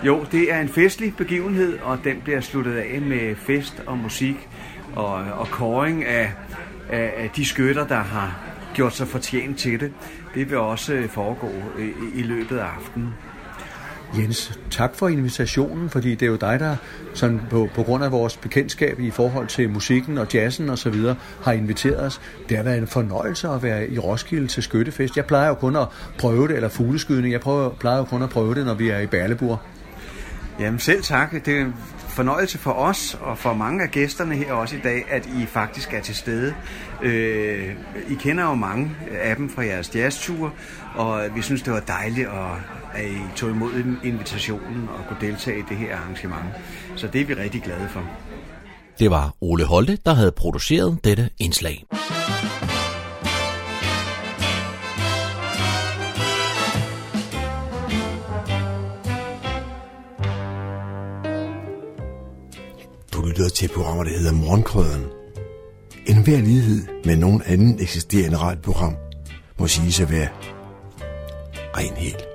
jo, 0.03 0.25
det 0.31 0.53
er 0.53 0.59
en 0.59 0.69
festlig 0.69 1.15
begivenhed, 1.15 1.79
og 1.79 1.99
den 2.03 2.21
bliver 2.23 2.41
sluttet 2.41 2.75
af 2.75 3.01
med 3.01 3.35
fest 3.35 3.83
og 3.85 3.97
musik 3.97 4.49
og, 4.95 5.13
og 5.13 5.47
koring 5.47 6.05
af, 6.05 6.31
af, 6.89 7.13
af 7.17 7.29
de 7.35 7.45
skytter, 7.45 7.87
der 7.87 7.99
har 7.99 8.35
gjort 8.73 8.95
sig 8.95 9.07
fortjent 9.07 9.57
til 9.57 9.79
det. 9.79 9.93
Det 10.33 10.49
vil 10.49 10.57
også 10.57 10.93
øh, 10.93 11.09
foregå 11.09 11.47
i, 11.79 12.19
i 12.19 12.23
løbet 12.23 12.57
af 12.57 12.65
aftenen. 12.65 13.13
Jens, 14.17 14.59
tak 14.71 14.95
for 14.95 15.07
invitationen, 15.07 15.89
fordi 15.89 16.15
det 16.15 16.21
er 16.21 16.29
jo 16.29 16.35
dig, 16.35 16.59
der 16.59 16.75
sådan 17.13 17.41
på, 17.49 17.69
på 17.75 17.83
grund 17.83 18.03
af 18.03 18.11
vores 18.11 18.37
bekendtskab 18.37 18.99
i 18.99 19.11
forhold 19.11 19.47
til 19.47 19.69
musikken 19.69 20.17
og 20.17 20.27
jazzen 20.33 20.69
og 20.69 20.77
så 20.77 20.89
videre, 20.89 21.15
har 21.43 21.51
inviteret 21.51 22.05
os. 22.05 22.21
Det 22.49 22.57
har 22.57 22.63
været 22.63 22.77
en 22.77 22.87
fornøjelse 22.87 23.47
at 23.47 23.63
være 23.63 23.89
i 23.89 23.99
Roskilde 23.99 24.47
til 24.47 24.63
Skyttefest. 24.63 25.17
Jeg 25.17 25.25
plejer 25.25 25.47
jo 25.47 25.53
kun 25.53 25.75
at 25.75 25.87
prøve 26.17 26.47
det, 26.47 26.55
eller 26.55 26.69
fugleskydning. 26.69 27.33
Jeg 27.33 27.41
prøver, 27.41 27.69
plejer 27.69 27.97
jo 27.97 28.03
kun 28.03 28.21
at 28.21 28.29
prøve 28.29 28.55
det, 28.55 28.65
når 28.65 28.73
vi 28.73 28.89
er 28.89 28.99
i 28.99 29.07
Berlebur. 29.07 29.61
Jamen 30.59 30.79
selv 30.79 31.03
tak. 31.03 31.45
Det 31.45 31.73
fornøjelse 32.19 32.57
for 32.57 32.71
os 32.71 33.17
og 33.21 33.37
for 33.37 33.53
mange 33.53 33.83
af 33.83 33.91
gæsterne 33.91 34.35
her 34.35 34.53
også 34.53 34.75
i 34.75 34.79
dag, 34.79 35.05
at 35.09 35.25
I 35.25 35.45
faktisk 35.45 35.93
er 35.93 36.01
til 36.01 36.15
stede. 36.15 36.55
Øh, 37.01 37.75
I 38.09 38.13
kender 38.13 38.43
jo 38.43 38.53
mange 38.53 38.91
af 39.21 39.35
dem 39.35 39.49
fra 39.49 39.65
jeres 39.65 39.95
jazzture, 39.95 40.51
og 40.95 41.35
vi 41.35 41.41
synes, 41.41 41.61
det 41.61 41.73
var 41.73 41.79
dejligt, 41.79 42.27
at, 42.95 43.05
I 43.05 43.17
tog 43.35 43.49
imod 43.49 43.71
invitationen 44.03 44.89
og 44.89 45.07
kunne 45.07 45.27
deltage 45.27 45.59
i 45.59 45.63
det 45.69 45.77
her 45.77 45.95
arrangement. 45.95 46.45
Så 46.95 47.07
det 47.07 47.21
er 47.21 47.25
vi 47.25 47.33
rigtig 47.33 47.61
glade 47.61 47.87
for. 47.89 48.03
Det 48.99 49.11
var 49.11 49.33
Ole 49.41 49.65
Holte, 49.65 49.97
der 50.05 50.13
havde 50.13 50.31
produceret 50.31 50.99
dette 51.03 51.29
indslag. 51.37 51.85
Lytter 63.39 63.55
til 63.55 63.69
programmer, 63.75 64.03
der 64.03 64.11
hedder 64.11 64.33
Morgenkrøden. 64.33 65.05
En 66.07 66.23
hver 66.23 66.37
lighed 66.37 66.87
med 67.05 67.17
nogen 67.17 67.41
anden 67.45 67.79
eksisterende 67.81 68.37
radioprogram 68.37 68.95
må 69.59 69.67
sige 69.67 70.03
at 70.03 70.11
være 70.11 70.29
ren 71.77 71.93
helt. 71.93 72.25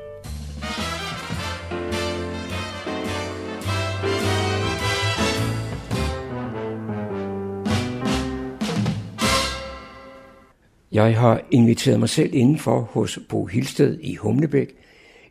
Jeg 10.92 11.18
har 11.20 11.40
inviteret 11.50 12.00
mig 12.00 12.08
selv 12.08 12.34
indenfor 12.34 12.80
hos 12.80 13.18
Bo 13.28 13.46
Hilsted 13.46 13.98
i 14.00 14.14
Humlebæk, 14.14 14.68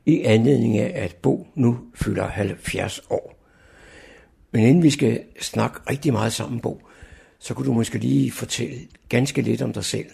i 0.06 0.22
anledning 0.22 0.78
af, 0.78 1.04
at 1.04 1.16
Bo 1.16 1.48
nu 1.56 1.78
fylder 1.96 2.28
70 2.28 3.02
år. 3.10 3.33
Men 4.54 4.66
inden 4.66 4.84
vi 4.84 4.90
skal 4.90 5.20
snakke 5.42 5.80
rigtig 5.90 6.14
meget 6.14 6.34
sammen, 6.34 6.60
Bo, 6.60 6.82
så 7.40 7.54
kunne 7.54 7.68
du 7.68 7.74
måske 7.74 7.98
lige 7.98 8.32
fortælle 8.32 8.76
ganske 9.10 9.42
lidt 9.42 9.62
om 9.62 9.74
dig 9.74 9.84
selv. 9.84 10.06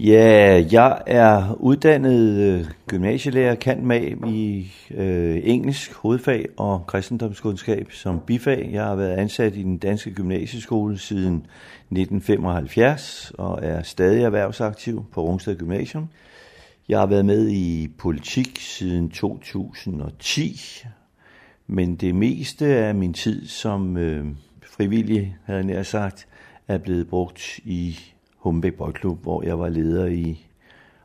Ja, 0.00 0.64
jeg 0.72 1.02
er 1.06 1.56
uddannet 1.60 2.38
øh, 2.40 2.66
gymnasielærer, 2.86 3.54
kant 3.54 3.82
med 3.82 4.28
i 4.28 4.72
øh, 4.90 5.40
engelsk 5.44 5.94
hovedfag 5.94 6.48
og 6.56 6.84
kristendomskundskab 6.86 7.92
som 7.92 8.20
bifag. 8.26 8.70
Jeg 8.72 8.84
har 8.84 8.94
været 8.94 9.16
ansat 9.16 9.56
i 9.56 9.62
den 9.62 9.78
danske 9.78 10.10
gymnasieskole 10.10 10.98
siden 10.98 11.34
1975 11.34 13.32
og 13.38 13.58
er 13.62 13.82
stadig 13.82 14.22
erhvervsaktiv 14.22 15.04
på 15.12 15.22
Rungsted 15.22 15.56
Gymnasium. 15.56 16.08
Jeg 16.88 16.98
har 16.98 17.06
været 17.06 17.24
med 17.24 17.48
i 17.48 17.88
politik 17.98 18.58
siden 18.60 19.10
2010 19.10 20.60
men 21.66 21.96
det 21.96 22.14
meste 22.14 22.66
af 22.66 22.94
min 22.94 23.12
tid 23.12 23.46
som 23.46 23.96
øh, 23.96 24.26
frivillig, 24.66 25.36
havde 25.44 25.58
jeg 25.58 25.66
nær 25.66 25.82
sagt, 25.82 26.28
er 26.68 26.78
blevet 26.78 27.08
brugt 27.08 27.58
i 27.64 27.98
Humbæk 28.36 28.74
Boldklub, 28.74 29.22
hvor 29.22 29.42
jeg 29.42 29.58
var 29.58 29.68
leder 29.68 30.06
i 30.06 30.46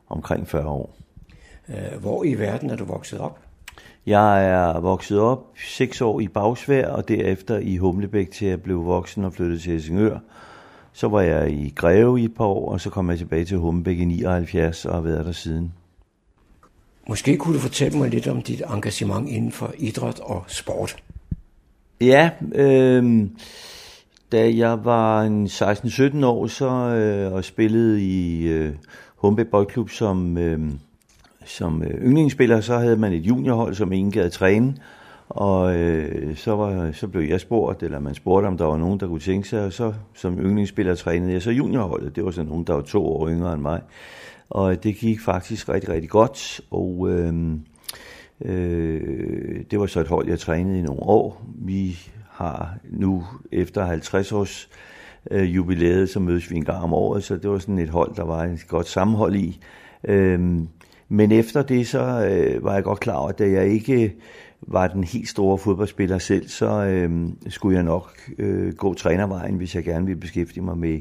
omkring 0.07 0.47
40 0.47 0.67
år. 0.67 0.95
Øh, 1.69 2.01
hvor 2.01 2.23
i 2.23 2.33
verden 2.33 2.69
er 2.69 2.75
du 2.75 2.85
vokset 2.85 3.19
op? 3.19 3.39
Jeg 4.05 4.45
er 4.49 4.79
vokset 4.79 5.19
op 5.19 5.47
seks 5.67 6.01
år 6.01 6.19
i 6.19 6.27
Bagsvær, 6.27 6.87
og 6.87 7.07
derefter 7.07 7.57
i 7.57 7.77
Humlebæk 7.77 8.31
til 8.31 8.45
at 8.45 8.61
blive 8.61 8.83
voksen 8.83 9.23
og 9.23 9.33
flyttet 9.33 9.61
til 9.61 9.71
Helsingør. 9.71 10.19
Så 10.93 11.07
var 11.07 11.21
jeg 11.21 11.51
i 11.51 11.73
Greve 11.75 12.21
i 12.21 12.23
et 12.23 12.35
par 12.35 12.45
år, 12.45 12.71
og 12.71 12.81
så 12.81 12.89
kom 12.89 13.09
jeg 13.09 13.17
tilbage 13.17 13.45
til 13.45 13.57
Humlebæk 13.57 13.99
i 13.99 14.05
79 14.05 14.85
og 14.85 14.93
har 14.93 15.01
været 15.01 15.25
der 15.25 15.31
siden. 15.31 15.73
Måske 17.09 17.37
kunne 17.37 17.55
du 17.55 17.59
fortælle 17.59 17.97
mig 17.97 18.09
lidt 18.09 18.27
om 18.27 18.41
dit 18.41 18.61
engagement 18.73 19.29
inden 19.29 19.51
for 19.51 19.73
idræt 19.77 20.19
og 20.19 20.43
sport. 20.47 20.95
Ja, 22.01 22.29
øh, 22.55 23.27
da 24.31 24.51
jeg 24.55 24.85
var 24.85 25.27
16-17 26.21 26.25
år 26.25 26.47
så 26.47 26.69
øh, 26.69 27.33
og 27.33 27.43
spillede 27.43 28.01
i 28.03 28.47
øh, 28.47 28.73
Humbe 29.15 29.45
Boldklub 29.45 29.89
som, 29.89 30.37
øh, 30.37 30.59
som 31.45 31.83
øh, 31.83 31.89
yndlingsspiller, 31.89 32.61
så 32.61 32.77
havde 32.77 32.97
man 32.97 33.13
et 33.13 33.27
juniorhold, 33.27 33.73
som 33.73 33.91
ingen 33.91 34.11
gad 34.11 34.29
træne. 34.29 34.75
Og 35.29 35.75
øh, 35.75 36.35
så, 36.37 36.55
var, 36.55 36.91
så 36.91 37.07
blev 37.07 37.29
jeg 37.29 37.39
spurgt, 37.39 37.83
eller 37.83 37.99
man 37.99 38.15
spurgte, 38.15 38.47
om 38.47 38.57
der 38.57 38.65
var 38.65 38.77
nogen, 38.77 38.99
der 38.99 39.07
kunne 39.07 39.19
tænke 39.19 39.47
sig, 39.47 39.65
og 39.65 39.73
så 39.73 39.93
som 40.15 40.39
yndlingsspiller 40.39 40.95
trænede 40.95 41.33
jeg 41.33 41.41
så 41.41 41.51
juniorholdet. 41.51 42.15
Det 42.15 42.25
var 42.25 42.31
sådan 42.31 42.49
nogen, 42.49 42.63
der 42.63 42.73
var 42.73 42.81
to 42.81 43.05
år 43.05 43.29
yngre 43.29 43.53
end 43.53 43.61
mig 43.61 43.81
og 44.49 44.83
det 44.83 44.95
gik 44.95 45.21
faktisk 45.21 45.69
rigtig, 45.69 45.89
rigtig 45.89 46.09
godt, 46.09 46.61
og 46.71 47.09
øh, 47.09 47.33
øh, 48.41 49.63
det 49.71 49.79
var 49.79 49.85
så 49.85 49.99
et 49.99 50.07
hold, 50.07 50.27
jeg 50.27 50.39
trænede 50.39 50.79
i 50.79 50.81
nogle 50.81 51.03
år. 51.03 51.45
Vi 51.55 51.99
har 52.29 52.77
nu 52.83 53.25
efter 53.51 53.85
50 53.85 54.31
års 54.31 54.69
øh, 55.31 55.55
jubilæet, 55.55 56.09
så 56.09 56.19
mødes 56.19 56.51
vi 56.51 56.55
en 56.55 56.65
gang 56.65 56.83
om 56.83 56.93
året, 56.93 57.23
så 57.23 57.35
det 57.35 57.49
var 57.49 57.59
sådan 57.59 57.79
et 57.79 57.89
hold, 57.89 58.15
der 58.15 58.23
var 58.23 58.43
et 58.43 58.65
godt 58.67 58.87
sammenhold 58.87 59.35
i. 59.35 59.59
Øh, 60.03 60.39
men 61.09 61.31
efter 61.31 61.61
det, 61.61 61.87
så 61.87 61.99
øh, 61.99 62.63
var 62.63 62.73
jeg 62.73 62.83
godt 62.83 62.99
klar 62.99 63.15
over, 63.15 63.29
at 63.29 63.51
jeg 63.51 63.67
ikke 63.67 64.03
øh, 64.03 64.11
var 64.61 64.87
den 64.87 65.03
helt 65.03 65.29
store 65.29 65.57
fodboldspiller 65.57 66.17
selv, 66.17 66.47
så 66.47 66.83
øh, 66.83 67.29
skulle 67.47 67.75
jeg 67.75 67.83
nok 67.83 68.17
øh, 68.37 68.73
gå 68.73 68.93
trænervejen, 68.93 69.55
hvis 69.55 69.75
jeg 69.75 69.83
gerne 69.83 70.05
ville 70.05 70.21
beskæftige 70.21 70.63
mig 70.63 70.77
med 70.77 70.99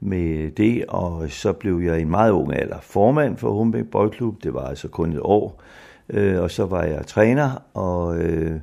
med 0.00 0.50
det, 0.50 0.84
og 0.88 1.30
så 1.30 1.52
blev 1.52 1.80
jeg 1.80 1.98
i 1.98 2.02
en 2.02 2.10
meget 2.10 2.30
ung 2.30 2.56
alder 2.56 2.80
formand 2.80 3.36
for 3.36 3.50
Humbæk 3.50 3.84
Boldklub. 3.84 4.42
Det 4.42 4.54
var 4.54 4.68
altså 4.68 4.88
kun 4.88 5.12
et 5.12 5.20
år. 5.22 5.62
Øh, 6.10 6.40
og 6.40 6.50
så 6.50 6.66
var 6.66 6.82
jeg 6.82 7.06
træner 7.06 7.62
og 7.74 8.18
øh, 8.18 8.60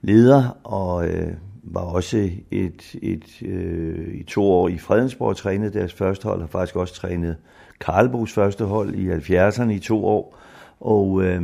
leder, 0.00 0.58
og 0.64 1.08
øh, 1.08 1.32
var 1.62 1.80
også 1.80 2.30
et, 2.50 2.96
et, 3.02 3.42
øh, 3.42 4.14
i 4.14 4.22
to 4.22 4.44
år 4.44 4.68
i 4.68 4.78
Fredensborg 4.78 5.36
trænet 5.36 5.74
deres 5.74 5.92
første 5.92 6.28
hold, 6.28 6.42
og 6.42 6.48
faktisk 6.48 6.76
også 6.76 6.94
trænet 6.94 7.36
Karlbos 7.80 8.32
første 8.32 8.64
hold 8.64 8.94
i 8.94 9.10
70'erne 9.10 9.70
i 9.70 9.78
to 9.78 10.06
år. 10.06 10.38
Og 10.80 11.22
øh, 11.24 11.42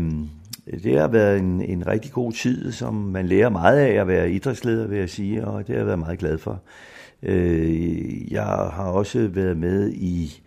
det 0.83 0.99
har 0.99 1.09
været 1.09 1.39
en, 1.39 1.63
en 1.63 1.87
rigtig 1.87 2.13
god 2.13 2.33
tid, 2.33 2.73
som 2.73 2.95
man 2.95 3.27
lærer 3.27 3.49
meget 3.49 3.79
af 3.79 4.01
at 4.01 4.09
være 4.09 4.31
idrætsleder, 4.31 4.87
vil 4.87 4.99
jeg 4.99 5.11
sige, 5.11 5.47
og 5.47 5.59
det 5.59 5.69
har 5.69 5.77
jeg 5.77 5.87
været 5.87 5.99
meget 5.99 6.19
glad 6.19 6.39
for. 6.39 6.61
Øh, 7.23 8.33
jeg 8.33 8.45
har 8.45 8.91
også 8.91 9.29
været 9.29 9.57
med 9.57 9.93
i 9.93 10.43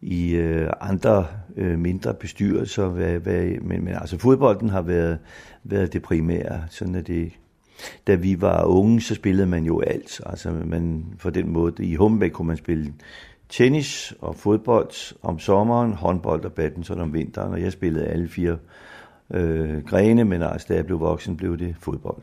i 0.00 0.34
øh, 0.34 0.70
andre 0.80 1.26
øh, 1.56 1.78
mindre 1.78 2.14
bestyrelser, 2.14 2.88
hvad, 2.88 3.18
hvad, 3.18 3.44
men, 3.60 3.84
men 3.84 3.94
altså 3.94 4.18
fodbolden 4.18 4.68
har 4.68 4.82
været, 4.82 5.18
været 5.64 5.92
det 5.92 6.02
primære, 6.02 6.62
sådan 6.70 6.94
at 6.94 7.06
det 7.06 7.32
da 8.06 8.14
vi 8.14 8.40
var 8.40 8.64
unge, 8.64 9.00
så 9.00 9.14
spillede 9.14 9.46
man 9.46 9.64
jo 9.64 9.80
alt. 9.80 10.20
Altså 10.26 10.50
man, 10.50 11.04
for 11.18 11.30
den 11.30 11.48
måde, 11.48 11.84
i 11.84 11.94
Humbæk 11.94 12.30
kunne 12.30 12.48
man 12.48 12.56
spille 12.56 12.92
tennis 13.48 14.14
og 14.20 14.36
fodbold 14.36 15.16
om 15.22 15.38
sommeren, 15.38 15.92
håndbold 15.92 16.44
og 16.44 16.52
badminton 16.52 17.00
om 17.00 17.12
vinteren, 17.12 17.52
og 17.52 17.62
jeg 17.62 17.72
spillede 17.72 18.06
alle 18.06 18.28
fire 18.28 18.56
øh, 19.30 19.84
grene, 19.84 20.24
men 20.24 20.42
altså 20.42 20.66
da 20.68 20.74
jeg 20.74 20.86
blev 20.86 21.00
voksen, 21.00 21.36
blev 21.36 21.58
det 21.58 21.76
fodbold. 21.80 22.22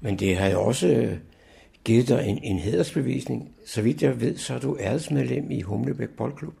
Men 0.00 0.18
det 0.18 0.36
har 0.36 0.48
jo 0.48 0.62
også 0.62 1.08
givet 1.86 2.08
dig 2.08 2.24
en, 2.26 2.38
en 2.42 2.58
hedersbevisning. 2.58 3.48
Så 3.66 3.82
vidt 3.82 4.02
jeg 4.02 4.20
ved, 4.20 4.36
så 4.36 4.54
er 4.54 4.58
du 4.58 4.76
æresmedlem 4.80 5.50
i 5.50 5.60
Humlebæk 5.60 6.08
Boldklub. 6.08 6.54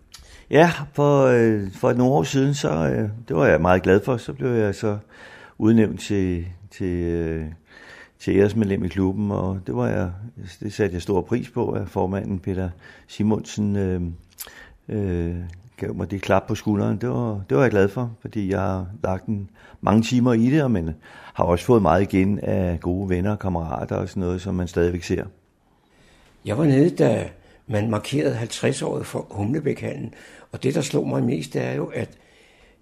Ja, 0.50 0.70
for, 0.92 1.26
øh, 1.26 1.72
for 1.72 1.92
nogle 1.92 2.12
år 2.12 2.22
siden, 2.22 2.54
så 2.54 2.70
øh, 2.70 3.08
det 3.28 3.36
var 3.36 3.46
jeg 3.46 3.60
meget 3.60 3.82
glad 3.82 4.00
for, 4.04 4.16
så 4.16 4.32
blev 4.32 4.50
jeg 4.50 4.74
så 4.74 4.98
udnævnt 5.58 6.00
til, 6.00 6.46
til, 6.70 6.92
øh, 7.04 7.44
til 8.18 8.36
æresmedlem 8.36 8.84
i 8.84 8.88
klubben, 8.88 9.30
og 9.30 9.60
det 9.66 9.76
var 9.76 9.88
jeg, 9.88 10.10
det 10.60 10.72
satte 10.72 10.94
jeg 10.94 11.02
stor 11.02 11.20
pris 11.20 11.50
på, 11.50 11.70
at 11.70 11.88
formanden 11.88 12.38
Peter 12.38 12.70
Simonsen 13.06 13.76
øh, 13.76 14.00
øh, 14.88 15.34
gav 15.76 15.94
mig 15.94 16.10
det 16.10 16.22
klap 16.22 16.46
på 16.46 16.54
skulderen. 16.54 16.98
Det 16.98 17.08
var, 17.08 17.44
det 17.48 17.56
var 17.56 17.62
jeg 17.62 17.70
glad 17.70 17.88
for, 17.88 18.16
fordi 18.20 18.50
jeg 18.50 18.60
har 18.60 18.86
lagt 19.02 19.26
en, 19.26 19.50
mange 19.80 20.02
timer 20.02 20.32
i 20.32 20.50
det, 20.50 20.70
men 20.70 20.90
har 21.34 21.44
også 21.44 21.64
fået 21.64 21.82
meget 21.82 22.02
igen 22.02 22.38
af 22.38 22.80
gode 22.80 23.08
venner 23.08 23.30
og 23.30 23.38
kammerater 23.38 23.96
og 23.96 24.08
sådan 24.08 24.20
noget, 24.20 24.40
som 24.40 24.54
man 24.54 24.68
stadigvæk 24.68 25.02
ser. 25.02 25.24
Jeg 26.44 26.58
var 26.58 26.64
nede, 26.64 26.90
da 26.90 27.28
man 27.66 27.90
markerede 27.90 28.38
50-året 28.38 29.06
for 29.06 29.26
Humlebækhallen, 29.30 30.14
og 30.52 30.62
det, 30.62 30.74
der 30.74 30.80
slog 30.80 31.08
mig 31.08 31.22
mest, 31.22 31.54
det 31.54 31.62
er 31.62 31.72
jo, 31.74 31.86
at 31.86 32.08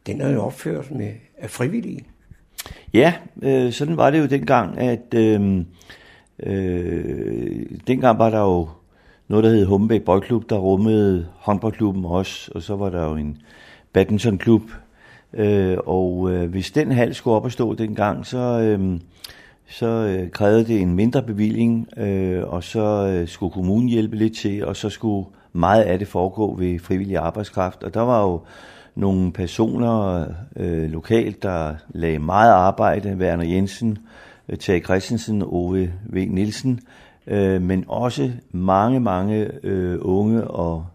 den 0.06 0.20
er 0.20 0.30
jo 0.30 0.42
opført 0.42 0.90
med 0.90 1.12
af 1.38 1.50
frivillige. 1.50 2.04
Ja, 2.94 3.14
øh, 3.42 3.72
sådan 3.72 3.96
var 3.96 4.10
det 4.10 4.18
jo 4.18 4.26
dengang, 4.26 4.78
at 4.78 5.14
øh, 5.14 5.64
øh, 6.42 7.66
dengang 7.86 8.18
var 8.18 8.30
der 8.30 8.40
jo 8.40 8.68
noget, 9.28 9.44
der 9.44 9.50
hed 9.50 9.66
Humbæk 9.66 10.02
Boldklub, 10.02 10.50
der 10.50 10.56
rummede 10.56 11.26
håndboldklubben 11.36 12.04
også, 12.04 12.50
og 12.54 12.62
så 12.62 12.76
var 12.76 12.90
der 12.90 13.04
jo 13.04 13.16
en 13.16 13.38
badmintonklub. 13.92 14.62
Øh, 15.32 15.76
og 15.86 16.32
øh, 16.32 16.50
hvis 16.50 16.70
den 16.70 16.92
hal 16.92 17.14
skulle 17.14 17.36
op 17.36 17.44
og 17.44 17.52
stå 17.52 17.74
dengang, 17.74 18.26
så, 18.26 18.38
øh, 18.38 19.00
så 19.68 19.86
øh, 19.86 20.30
krævede 20.30 20.64
det 20.64 20.80
en 20.80 20.94
mindre 20.94 21.22
bevilling, 21.22 21.88
øh, 21.96 22.42
og 22.46 22.64
så 22.64 23.06
øh, 23.06 23.28
skulle 23.28 23.52
kommunen 23.52 23.88
hjælpe 23.88 24.16
lidt 24.16 24.36
til, 24.36 24.64
og 24.64 24.76
så 24.76 24.90
skulle 24.90 25.26
meget 25.52 25.82
af 25.82 25.98
det 25.98 26.08
foregå 26.08 26.54
ved 26.54 26.78
frivillig 26.78 27.16
arbejdskraft. 27.16 27.82
Og 27.82 27.94
der 27.94 28.00
var 28.00 28.22
jo 28.22 28.40
nogle 28.94 29.32
personer 29.32 30.24
øh, 30.56 30.90
lokalt, 30.90 31.42
der 31.42 31.74
lagde 31.88 32.18
meget 32.18 32.52
arbejde, 32.52 33.16
Werner 33.16 33.44
Jensen, 33.44 33.98
øh, 34.48 34.56
Tage 34.58 34.80
Christensen, 34.80 35.42
Ove 35.42 35.92
V. 36.06 36.26
Nielsen, 36.30 36.80
øh, 37.26 37.62
men 37.62 37.84
også 37.88 38.32
mange, 38.52 39.00
mange 39.00 39.50
øh, 39.62 39.98
unge 40.00 40.44
og 40.44 40.86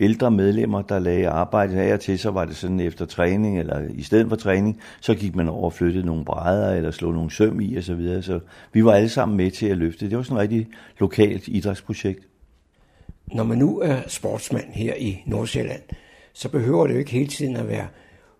ældre 0.00 0.30
medlemmer, 0.30 0.82
der 0.82 0.98
lagde 0.98 1.28
arbejde 1.28 1.80
af 1.80 1.92
og 1.92 2.00
til, 2.00 2.18
så 2.18 2.30
var 2.30 2.44
det 2.44 2.56
sådan 2.56 2.80
efter 2.80 3.06
træning, 3.06 3.58
eller 3.58 3.88
i 3.90 4.02
stedet 4.02 4.28
for 4.28 4.36
træning, 4.36 4.80
så 5.00 5.14
gik 5.14 5.36
man 5.36 5.48
over 5.48 5.64
og 5.64 5.72
flyttede 5.72 6.06
nogle 6.06 6.24
brædder, 6.24 6.74
eller 6.74 6.90
slog 6.90 7.14
nogle 7.14 7.30
søm 7.30 7.60
i 7.60 7.76
og 7.76 7.82
så 7.82 7.94
videre. 7.94 8.22
Så 8.22 8.40
vi 8.72 8.84
var 8.84 8.92
alle 8.92 9.08
sammen 9.08 9.36
med 9.36 9.50
til 9.50 9.66
at 9.66 9.78
løfte. 9.78 10.10
Det 10.10 10.16
var 10.16 10.22
sådan 10.22 10.36
et 10.36 10.40
rigtig 10.40 10.68
lokalt 10.98 11.48
idrætsprojekt. 11.48 12.28
Når 13.26 13.44
man 13.44 13.58
nu 13.58 13.80
er 13.80 13.96
sportsmand 14.06 14.72
her 14.72 14.94
i 14.94 15.22
Nordsjælland, 15.26 15.82
så 16.32 16.48
behøver 16.48 16.86
det 16.86 16.94
jo 16.94 16.98
ikke 16.98 17.10
hele 17.10 17.28
tiden 17.28 17.56
at 17.56 17.68
være 17.68 17.86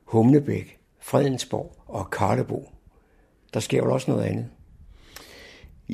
Humlebæk, 0.04 0.78
Fredensborg 1.00 1.76
og 1.86 2.10
Karlebo. 2.10 2.68
Der 3.54 3.60
sker 3.60 3.78
jo 3.78 3.92
også 3.94 4.10
noget 4.10 4.24
andet. 4.24 4.46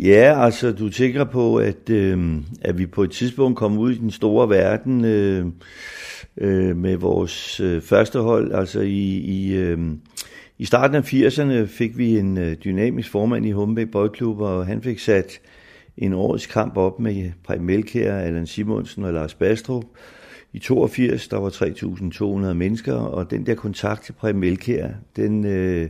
Ja, 0.02 0.44
altså 0.44 0.72
du 0.72 0.88
tænker 0.88 1.24
på, 1.24 1.56
at, 1.56 1.90
øh, 1.90 2.36
at 2.60 2.78
vi 2.78 2.86
på 2.86 3.02
et 3.02 3.10
tidspunkt 3.10 3.58
kom 3.58 3.78
ud 3.78 3.92
i 3.92 3.98
den 3.98 4.10
store 4.10 4.48
verden 4.48 5.04
øh, 5.04 5.46
øh, 6.36 6.76
med 6.76 6.96
vores 6.96 7.60
øh, 7.60 7.82
første 7.82 8.18
hold. 8.18 8.52
Altså 8.52 8.80
i, 8.80 9.16
i, 9.16 9.56
øh, 9.56 9.78
i 10.58 10.64
starten 10.64 10.96
af 10.96 11.12
80'erne 11.12 11.66
fik 11.66 11.98
vi 11.98 12.18
en 12.18 12.38
øh, 12.38 12.56
dynamisk 12.64 13.10
formand 13.10 13.46
i 13.46 13.50
Humbæk 13.50 13.90
Boldklub, 13.90 14.40
og 14.40 14.66
han 14.66 14.82
fik 14.82 14.98
sat 14.98 15.40
en 15.96 16.12
årets 16.12 16.46
kamp 16.46 16.76
op 16.76 17.00
med 17.00 17.30
Præm 17.44 17.60
Melkær, 17.60 18.18
Allan 18.18 18.46
Simonsen 18.46 19.04
og 19.04 19.12
Lars 19.12 19.34
Bastrup. 19.34 19.84
I 20.52 20.58
82, 20.58 21.28
der 21.28 21.36
var 21.36 21.50
3.200 22.48 22.52
mennesker, 22.52 22.94
og 22.94 23.30
den 23.30 23.46
der 23.46 23.54
kontakt 23.54 24.04
til 24.04 24.12
Preben 24.12 24.44
Elkær, 24.44 24.88
den 25.16 25.44
øh, 25.44 25.88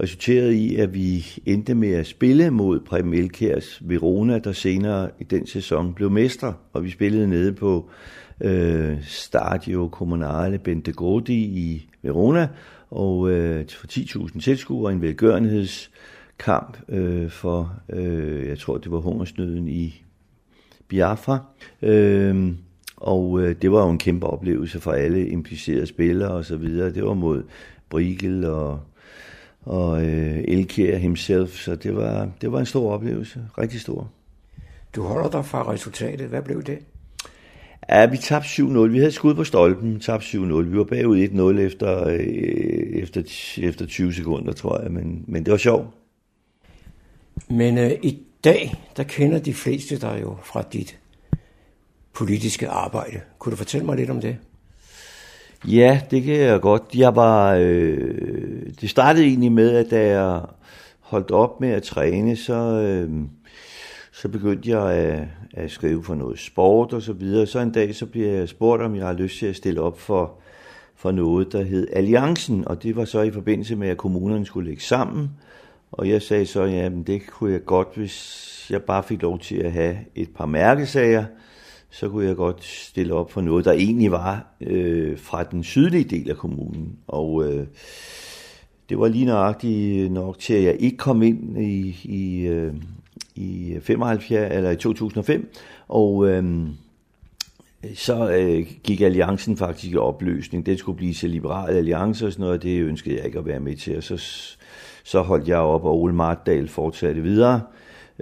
resulterede 0.00 0.56
i, 0.56 0.76
at 0.76 0.94
vi 0.94 1.26
endte 1.46 1.74
med 1.74 1.92
at 1.92 2.06
spille 2.06 2.50
mod 2.50 2.80
Preben 2.80 3.14
Elkærs 3.14 3.82
Verona, 3.84 4.38
der 4.38 4.52
senere 4.52 5.10
i 5.20 5.24
den 5.24 5.46
sæson 5.46 5.94
blev 5.94 6.10
mestre, 6.10 6.54
og 6.72 6.84
vi 6.84 6.90
spillede 6.90 7.28
nede 7.28 7.52
på 7.52 7.90
øh, 8.40 9.04
Stadio 9.04 9.88
Comunale 9.92 10.58
Bentegodi 10.58 11.44
i 11.44 11.88
Verona, 12.02 12.48
og 12.90 13.30
øh, 13.30 13.64
for 13.68 13.86
10.000 13.86 14.40
tilskuere 14.40 14.92
en 14.92 15.02
velgørenhedskamp 15.02 16.78
øh, 16.88 17.30
for, 17.30 17.72
øh, 17.88 18.48
jeg 18.48 18.58
tror 18.58 18.78
det 18.78 18.92
var 18.92 18.98
hungersnøden 18.98 19.68
i 19.68 20.02
Biafra. 20.88 21.38
Øh, 21.82 22.52
og 23.00 23.40
øh, 23.40 23.56
det 23.62 23.72
var 23.72 23.84
jo 23.84 23.90
en 23.90 23.98
kæmpe 23.98 24.26
oplevelse 24.26 24.80
for 24.80 24.92
alle 24.92 25.28
implicerede 25.28 25.86
spillere 25.86 26.30
og 26.30 26.44
så 26.44 26.56
videre. 26.56 26.92
Det 26.92 27.04
var 27.04 27.14
mod 27.14 27.42
Brigel 27.90 28.44
og, 28.44 28.80
og 29.62 30.06
øh, 30.06 30.44
Elkjær 30.48 30.96
himself, 30.96 31.56
så 31.56 31.76
det 31.76 31.96
var, 31.96 32.28
det 32.40 32.52
var 32.52 32.60
en 32.60 32.66
stor 32.66 32.92
oplevelse. 32.92 33.40
Rigtig 33.58 33.80
stor. 33.80 34.10
Du 34.94 35.02
holder 35.02 35.30
dig 35.30 35.44
fra 35.44 35.72
resultatet. 35.72 36.28
Hvad 36.28 36.42
blev 36.42 36.62
det? 36.62 36.78
Ja, 37.88 38.06
vi 38.06 38.16
tabte 38.16 38.48
7-0. 38.48 38.78
Vi 38.78 38.98
havde 38.98 39.12
skud 39.12 39.34
på 39.34 39.44
stolpen, 39.44 40.00
tabte 40.00 40.26
7-0. 40.26 40.38
Vi 40.62 40.78
var 40.78 40.84
bagud 40.84 41.28
1-0 41.28 41.60
efter, 41.60 42.08
øh, 42.08 42.20
efter, 43.02 43.22
efter 43.58 43.86
20 43.86 44.12
sekunder, 44.12 44.52
tror 44.52 44.82
jeg, 44.82 44.90
men, 44.90 45.24
men 45.26 45.44
det 45.44 45.50
var 45.50 45.56
sjovt. 45.58 45.86
Men 47.50 47.78
øh, 47.78 47.90
i 48.02 48.18
dag, 48.44 48.74
der 48.96 49.02
kender 49.02 49.38
de 49.38 49.54
fleste 49.54 50.00
dig 50.00 50.18
jo 50.22 50.36
fra 50.42 50.64
dit 50.72 50.98
politiske 52.18 52.68
arbejde. 52.68 53.20
Kunne 53.38 53.50
du 53.50 53.56
fortælle 53.56 53.86
mig 53.86 53.96
lidt 53.96 54.10
om 54.10 54.20
det? 54.20 54.36
Ja, 55.68 56.00
det 56.10 56.22
kan 56.22 56.34
jeg 56.34 56.60
godt. 56.60 56.82
Jeg 56.94 57.16
var, 57.16 57.54
øh, 57.54 58.66
det 58.80 58.90
startede 58.90 59.24
egentlig 59.26 59.52
med, 59.52 59.70
at 59.70 59.90
da 59.90 60.06
jeg 60.06 60.40
holdt 61.00 61.30
op 61.30 61.60
med 61.60 61.68
at 61.68 61.82
træne, 61.82 62.36
så, 62.36 62.54
øh, 62.54 63.10
så 64.12 64.28
begyndte 64.28 64.70
jeg 64.70 64.90
at, 64.90 65.24
at 65.54 65.70
skrive 65.70 66.04
for 66.04 66.14
noget 66.14 66.38
sport 66.38 66.92
og 66.92 67.02
så 67.02 67.12
videre. 67.12 67.46
Så 67.46 67.60
en 67.60 67.72
dag 67.72 67.94
så 67.94 68.06
bliver 68.06 68.32
jeg 68.32 68.48
spurgt, 68.48 68.82
om 68.82 68.96
jeg 68.96 69.06
har 69.06 69.12
lyst 69.12 69.38
til 69.38 69.46
at 69.46 69.56
stille 69.56 69.80
op 69.80 70.00
for, 70.00 70.34
for 70.96 71.10
noget, 71.10 71.52
der 71.52 71.62
hed 71.62 71.88
Alliancen, 71.92 72.68
og 72.68 72.82
det 72.82 72.96
var 72.96 73.04
så 73.04 73.22
i 73.22 73.30
forbindelse 73.30 73.76
med, 73.76 73.88
at 73.88 73.96
kommunerne 73.96 74.46
skulle 74.46 74.68
lægge 74.68 74.82
sammen. 74.82 75.30
Og 75.92 76.08
jeg 76.08 76.22
sagde 76.22 76.46
så, 76.46 76.64
ja, 76.64 76.88
men 76.88 77.02
det 77.02 77.26
kunne 77.26 77.52
jeg 77.52 77.64
godt, 77.64 77.88
hvis 77.96 78.66
jeg 78.70 78.82
bare 78.82 79.02
fik 79.02 79.22
lov 79.22 79.38
til 79.38 79.56
at 79.56 79.72
have 79.72 79.96
et 80.14 80.30
par 80.36 80.46
mærkesager, 80.46 81.24
så 81.90 82.08
kunne 82.08 82.26
jeg 82.26 82.36
godt 82.36 82.64
stille 82.64 83.14
op 83.14 83.30
for 83.30 83.40
noget, 83.40 83.64
der 83.64 83.72
egentlig 83.72 84.10
var 84.10 84.46
øh, 84.60 85.18
fra 85.18 85.44
den 85.44 85.64
sydlige 85.64 86.04
del 86.04 86.30
af 86.30 86.36
kommunen. 86.36 86.98
Og 87.06 87.44
øh, 87.44 87.66
det 88.88 88.98
var 88.98 89.08
lige 89.08 89.24
nøjagtigt 89.24 90.12
nok 90.12 90.38
til, 90.38 90.54
at 90.54 90.62
jeg 90.62 90.76
ikke 90.78 90.96
kom 90.96 91.22
ind 91.22 91.58
i, 91.58 91.96
i, 92.04 92.46
øh, 92.46 92.74
i 93.34 93.78
75, 93.82 94.56
eller 94.56 94.70
i 94.70 94.76
2005. 94.76 95.52
Og 95.88 96.28
øh, 96.28 96.68
så 97.94 98.30
øh, 98.30 98.66
gik 98.84 99.00
alliancen 99.00 99.56
faktisk 99.56 99.92
i 99.92 99.96
opløsning. 99.96 100.66
Den 100.66 100.78
skulle 100.78 100.96
blive 100.96 101.14
til 101.14 101.30
liberal 101.30 101.76
alliance 101.76 102.26
og 102.26 102.32
sådan 102.32 102.42
noget, 102.42 102.56
og 102.56 102.62
det 102.62 102.82
ønskede 102.82 103.16
jeg 103.16 103.26
ikke 103.26 103.38
at 103.38 103.46
være 103.46 103.60
med 103.60 103.76
til. 103.76 103.96
Og 103.96 104.02
så, 104.02 104.16
så 105.04 105.22
holdt 105.22 105.48
jeg 105.48 105.58
op, 105.58 105.84
og 105.84 106.02
Ole 106.02 106.14
Martdal 106.14 106.68
fortsatte 106.68 107.22
videre. 107.22 107.60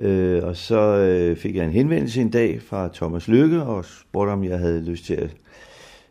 Øh, 0.00 0.44
og 0.44 0.56
så 0.56 0.80
øh, 0.80 1.36
fik 1.36 1.56
jeg 1.56 1.64
en 1.64 1.72
henvendelse 1.72 2.20
en 2.20 2.30
dag 2.30 2.62
fra 2.62 2.88
Thomas 2.94 3.28
Lykke 3.28 3.62
og 3.62 3.84
spurgte, 3.84 4.30
om 4.30 4.44
jeg 4.44 4.58
havde 4.58 4.84
lyst 4.84 5.04
til 5.04 5.14
at 5.14 5.30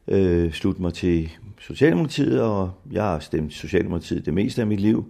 øh, 0.07 0.51
slutte 0.51 0.81
mig 0.81 0.93
til 0.93 1.31
Socialdemokratiet, 1.59 2.41
og 2.41 2.71
jeg 2.91 3.03
har 3.03 3.19
stemt 3.19 3.53
Socialdemokratiet 3.53 4.25
det 4.25 4.33
meste 4.33 4.61
af 4.61 4.67
mit 4.67 4.79
liv. 4.79 5.05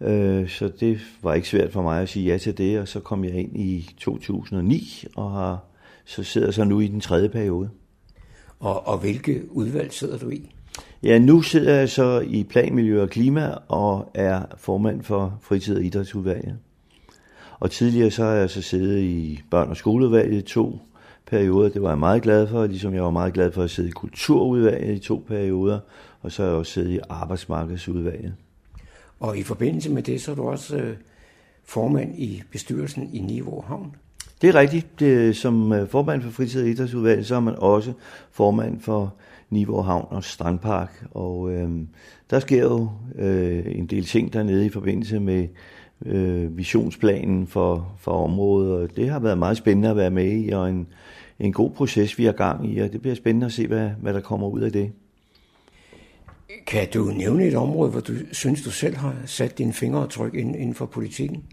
Øh, 0.00 0.48
så 0.48 0.70
det 0.80 1.00
var 1.22 1.34
ikke 1.34 1.48
svært 1.48 1.72
for 1.72 1.82
mig 1.82 2.02
at 2.02 2.08
sige 2.08 2.32
ja 2.32 2.38
til 2.38 2.58
det, 2.58 2.80
og 2.80 2.88
så 2.88 3.00
kom 3.00 3.24
jeg 3.24 3.34
ind 3.34 3.56
i 3.56 3.94
2009 3.98 5.04
og 5.16 5.30
har 5.30 5.58
så 6.04 6.22
sidder 6.22 6.50
så 6.50 6.64
nu 6.64 6.80
i 6.80 6.86
den 6.86 7.00
tredje 7.00 7.28
periode. 7.28 7.70
Og, 8.60 8.86
og 8.86 8.98
hvilke 8.98 9.42
udvalg 9.50 9.92
sidder 9.92 10.18
du 10.18 10.30
i? 10.30 10.50
Ja, 11.02 11.18
nu 11.18 11.42
sidder 11.42 11.74
jeg 11.74 11.88
så 11.88 12.20
i 12.20 12.44
Plan, 12.44 12.74
Miljø 12.74 13.02
og 13.02 13.10
Klima 13.10 13.54
og 13.68 14.10
er 14.14 14.42
formand 14.56 15.02
for 15.02 15.38
Fritid- 15.42 15.76
og 15.76 15.84
Idrætsudvalget. 15.84 16.58
Og 17.60 17.70
tidligere 17.70 18.10
så 18.10 18.24
har 18.24 18.32
jeg 18.32 18.50
så 18.50 18.62
siddet 18.62 19.00
i 19.00 19.42
børn- 19.50 19.70
og 19.70 19.76
skoleudvalget 19.76 20.44
to 20.44 20.78
perioder. 21.26 21.68
Det 21.68 21.82
var 21.82 21.88
jeg 21.88 21.98
meget 21.98 22.22
glad 22.22 22.46
for, 22.46 22.66
ligesom 22.66 22.94
jeg 22.94 23.02
var 23.02 23.10
meget 23.10 23.32
glad 23.32 23.52
for 23.52 23.62
at 23.62 23.70
sidde 23.70 23.88
i 23.88 23.92
kulturudvalget 23.92 24.96
i 24.96 24.98
to 24.98 25.24
perioder, 25.28 25.80
og 26.22 26.32
så 26.32 26.42
har 26.42 26.48
jeg 26.48 26.58
også 26.58 26.72
siddet 26.72 26.90
i 26.90 26.98
arbejdsmarkedsudvalget. 27.08 28.34
Og 29.20 29.38
i 29.38 29.42
forbindelse 29.42 29.90
med 29.90 30.02
det, 30.02 30.20
så 30.20 30.30
er 30.30 30.34
du 30.34 30.48
også 30.48 30.76
øh, 30.76 30.96
formand 31.64 32.18
i 32.18 32.42
bestyrelsen 32.50 33.10
i 33.12 33.18
Niveau 33.18 33.64
Havn. 33.66 33.96
Det 34.42 34.48
er 34.48 34.54
rigtigt. 34.54 35.00
Det, 35.00 35.36
som 35.36 35.72
øh, 35.72 35.88
formand 35.88 36.22
for 36.22 36.30
Fritid- 36.30 36.62
og 36.62 36.68
Idrætsudvalget, 36.68 37.26
så 37.26 37.34
er 37.34 37.40
man 37.40 37.54
også 37.58 37.92
formand 38.32 38.80
for 38.80 39.14
Niveau 39.50 39.80
Havn 39.80 40.06
og 40.10 40.24
Strandpark. 40.24 41.06
Og 41.10 41.52
øh, 41.52 41.70
der 42.30 42.40
sker 42.40 42.62
jo 42.62 42.90
øh, 43.18 43.64
en 43.66 43.86
del 43.86 44.04
ting 44.04 44.32
dernede 44.32 44.66
i 44.66 44.68
forbindelse 44.68 45.20
med 45.20 45.48
øh, 46.04 46.56
visionsplanen 46.58 47.46
for, 47.46 47.92
for 47.98 48.12
området. 48.12 48.72
Og 48.72 48.96
det 48.96 49.10
har 49.10 49.18
været 49.18 49.38
meget 49.38 49.56
spændende 49.56 49.90
at 49.90 49.96
være 49.96 50.10
med 50.10 50.32
i, 50.32 50.50
og 50.50 50.70
en, 50.70 50.86
en 51.40 51.52
god 51.52 51.70
proces, 51.70 52.18
vi 52.18 52.24
har 52.24 52.32
gang 52.32 52.72
i. 52.74 52.78
Og 52.78 52.92
det 52.92 53.00
bliver 53.00 53.14
spændende 53.14 53.46
at 53.46 53.52
se, 53.52 53.66
hvad, 53.66 53.90
hvad 54.00 54.14
der 54.14 54.20
kommer 54.20 54.48
ud 54.48 54.60
af 54.60 54.72
det. 54.72 54.92
Kan 56.66 56.88
du 56.94 57.04
nævne 57.04 57.46
et 57.46 57.54
område, 57.54 57.90
hvor 57.90 58.00
du 58.00 58.12
synes, 58.32 58.62
du 58.62 58.70
selv 58.70 58.96
har 58.96 59.14
sat 59.26 59.58
dine 59.58 59.72
fingeraftryk 59.72 60.34
inden 60.34 60.74
for 60.74 60.86
politikken? 60.86 61.44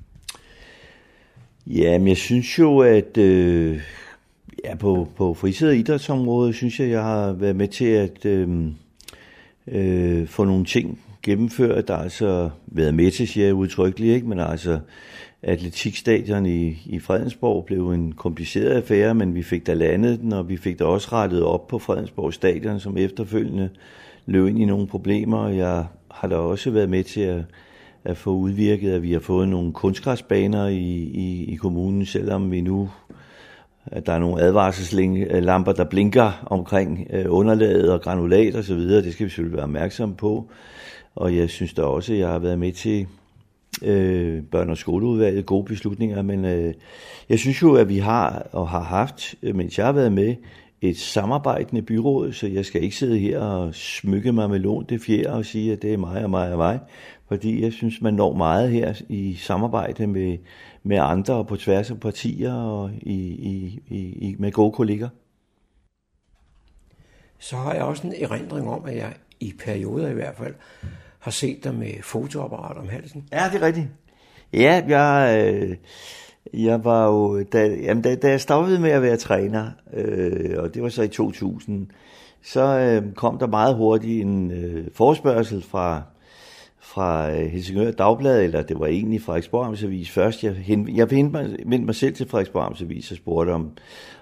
Ja, 1.67 1.97
men 1.97 2.07
jeg 2.07 2.17
synes 2.17 2.59
jo, 2.59 2.79
at 2.79 3.17
øh, 3.17 3.81
ja, 4.65 4.75
på, 4.75 5.07
på 5.15 5.33
fritid- 5.33 5.67
og 5.67 5.75
idrætsområdet, 5.75 6.55
synes 6.55 6.79
jeg, 6.79 6.89
jeg 6.89 7.03
har 7.03 7.33
været 7.33 7.55
med 7.55 7.67
til 7.67 7.85
at 7.85 8.25
øh, 8.25 8.67
øh, 9.67 10.27
få 10.27 10.45
nogle 10.45 10.65
ting 10.65 10.99
gennemført. 11.23 11.87
Der 11.87 11.95
altså 11.95 12.49
været 12.67 12.93
med 12.93 13.11
til, 13.11 13.27
siger 13.27 13.45
jeg 13.45 13.55
udtrykkeligt, 13.55 14.15
ikke? 14.15 14.27
men 14.27 14.39
altså 14.39 14.79
atletikstadion 15.43 16.45
i, 16.45 16.77
i 16.85 16.99
Fredensborg 16.99 17.65
blev 17.65 17.89
en 17.89 18.11
kompliceret 18.11 18.71
affære, 18.71 19.15
men 19.15 19.35
vi 19.35 19.43
fik 19.43 19.67
da 19.67 19.73
landet 19.73 20.19
den, 20.19 20.33
og 20.33 20.49
vi 20.49 20.57
fik 20.57 20.79
da 20.79 20.83
også 20.83 21.09
rettet 21.11 21.43
op 21.43 21.67
på 21.67 21.79
Fredensborg 21.79 22.33
stadion, 22.33 22.79
som 22.79 22.97
efterfølgende 22.97 23.69
løb 24.25 24.47
ind 24.47 24.59
i 24.59 24.65
nogle 24.65 24.87
problemer. 24.87 25.47
Jeg 25.47 25.85
har 26.11 26.27
da 26.27 26.35
også 26.35 26.71
været 26.71 26.89
med 26.89 27.03
til 27.03 27.21
at 27.21 27.43
at 28.03 28.17
få 28.17 28.31
udvirket, 28.31 28.91
at 28.91 29.03
vi 29.03 29.13
har 29.13 29.19
fået 29.19 29.49
nogle 29.49 29.73
kunstgræsbaner 29.73 30.67
i, 30.67 30.77
i, 31.13 31.45
i 31.53 31.55
kommunen, 31.55 32.05
selvom 32.05 32.51
vi 32.51 32.61
nu 32.61 32.89
at 33.85 34.05
der 34.05 34.13
er 34.13 34.19
nogle 34.19 34.41
advarselslamper, 34.41 35.73
øh, 35.73 35.77
der 35.77 35.83
blinker 35.83 36.45
omkring 36.45 37.07
øh, 37.09 37.25
underlaget 37.27 37.91
og 37.91 38.01
granulat 38.01 38.55
og 38.55 38.63
så 38.63 38.75
videre. 38.75 39.03
Det 39.03 39.13
skal 39.13 39.25
vi 39.25 39.29
selvfølgelig 39.29 39.55
være 39.55 39.63
opmærksomme 39.63 40.15
på. 40.15 40.49
Og 41.15 41.35
jeg 41.35 41.49
synes 41.49 41.73
da 41.73 41.81
også, 41.81 42.13
at 42.13 42.19
jeg 42.19 42.29
har 42.29 42.39
været 42.39 42.59
med 42.59 42.71
til 42.71 43.07
øh, 43.81 44.43
børn- 44.43 44.69
og 44.69 44.77
skoleudvalget 44.77 45.45
gode 45.45 45.65
beslutninger, 45.65 46.21
men 46.21 46.45
øh, 46.45 46.73
jeg 47.29 47.39
synes 47.39 47.61
jo, 47.61 47.75
at 47.75 47.89
vi 47.89 47.97
har 47.97 48.47
og 48.51 48.69
har 48.69 48.83
haft, 48.83 49.35
øh, 49.43 49.55
mens 49.55 49.77
jeg 49.77 49.85
har 49.85 49.93
været 49.93 50.11
med, 50.11 50.35
et 50.81 50.97
samarbejdende 50.97 51.81
byråd, 51.81 52.33
så 52.33 52.47
jeg 52.47 52.65
skal 52.65 52.83
ikke 52.83 52.95
sidde 52.95 53.19
her 53.19 53.39
og 53.39 53.75
smykke 53.75 54.31
mig 54.31 54.49
med 54.49 54.59
lån 54.59 54.85
det 54.89 55.01
fjerde 55.01 55.33
og 55.33 55.45
sige, 55.45 55.73
at 55.73 55.81
det 55.81 55.93
er 55.93 55.97
mig 55.97 56.23
og 56.23 56.29
mig 56.29 56.51
og 56.51 56.57
mig, 56.57 56.79
fordi 57.27 57.63
jeg 57.63 57.73
synes, 57.73 58.01
man 58.01 58.13
når 58.13 58.33
meget 58.33 58.71
her 58.71 58.93
i 59.09 59.35
samarbejde 59.35 60.07
med, 60.07 60.37
med 60.83 60.97
andre 60.97 61.33
og 61.33 61.47
på 61.47 61.55
tværs 61.55 61.91
af 61.91 61.99
partier 61.99 62.53
og 62.53 62.91
i, 63.01 63.17
i, 63.27 63.81
i, 63.89 64.35
med 64.39 64.51
gode 64.51 64.71
kolleger. 64.71 65.09
Så 67.39 67.55
har 67.55 67.73
jeg 67.73 67.83
også 67.83 68.07
en 68.07 68.13
erindring 68.19 68.69
om, 68.69 68.85
at 68.85 68.95
jeg 68.95 69.13
i 69.41 69.53
perioder 69.65 70.09
i 70.09 70.13
hvert 70.13 70.35
fald 70.37 70.53
har 71.19 71.31
set 71.31 71.63
dig 71.63 71.75
med 71.75 71.93
fotoapparat 72.01 72.77
om 72.77 72.89
halsen. 72.89 73.27
Ja, 73.31 73.49
det 73.53 73.61
er 73.61 73.65
rigtigt. 73.65 73.87
Ja, 74.53 74.83
jeg, 74.87 75.45
øh, 75.53 75.75
jeg 76.53 76.83
var 76.83 77.07
jo, 77.07 77.43
da, 77.43 77.67
jamen, 77.67 78.03
da, 78.03 78.15
da 78.15 78.29
jeg 78.29 78.41
stoppede 78.41 78.79
med 78.79 78.89
at 78.89 79.01
være 79.01 79.17
træner, 79.17 79.71
øh, 79.93 80.63
og 80.63 80.73
det 80.73 80.83
var 80.83 80.89
så 80.89 81.01
i 81.01 81.07
2000, 81.07 81.87
så 82.43 82.61
øh, 82.61 83.13
kom 83.13 83.37
der 83.37 83.47
meget 83.47 83.75
hurtigt 83.75 84.21
en 84.21 84.51
øh, 84.51 84.87
forspørgsel 84.93 85.63
fra 85.63 86.01
fra 86.93 87.31
øh, 87.31 87.45
Helsingør 87.45 87.91
Dagblad, 87.91 88.43
eller 88.43 88.61
det 88.61 88.79
var 88.79 88.87
egentlig 88.87 89.21
fra 89.21 89.33
Frederiksborg 89.33 90.07
først. 90.07 90.43
Jeg, 90.43 90.53
hen, 90.53 90.95
jeg 90.95 91.11
vendte 91.11 91.31
mig, 91.31 91.55
vendte 91.65 91.85
mig 91.85 91.95
selv 91.95 92.15
til 92.15 92.29
Frederiksborg 92.29 92.65
Amtsavis 92.65 93.11
og 93.11 93.17
spurgte, 93.17 93.51
om, 93.51 93.71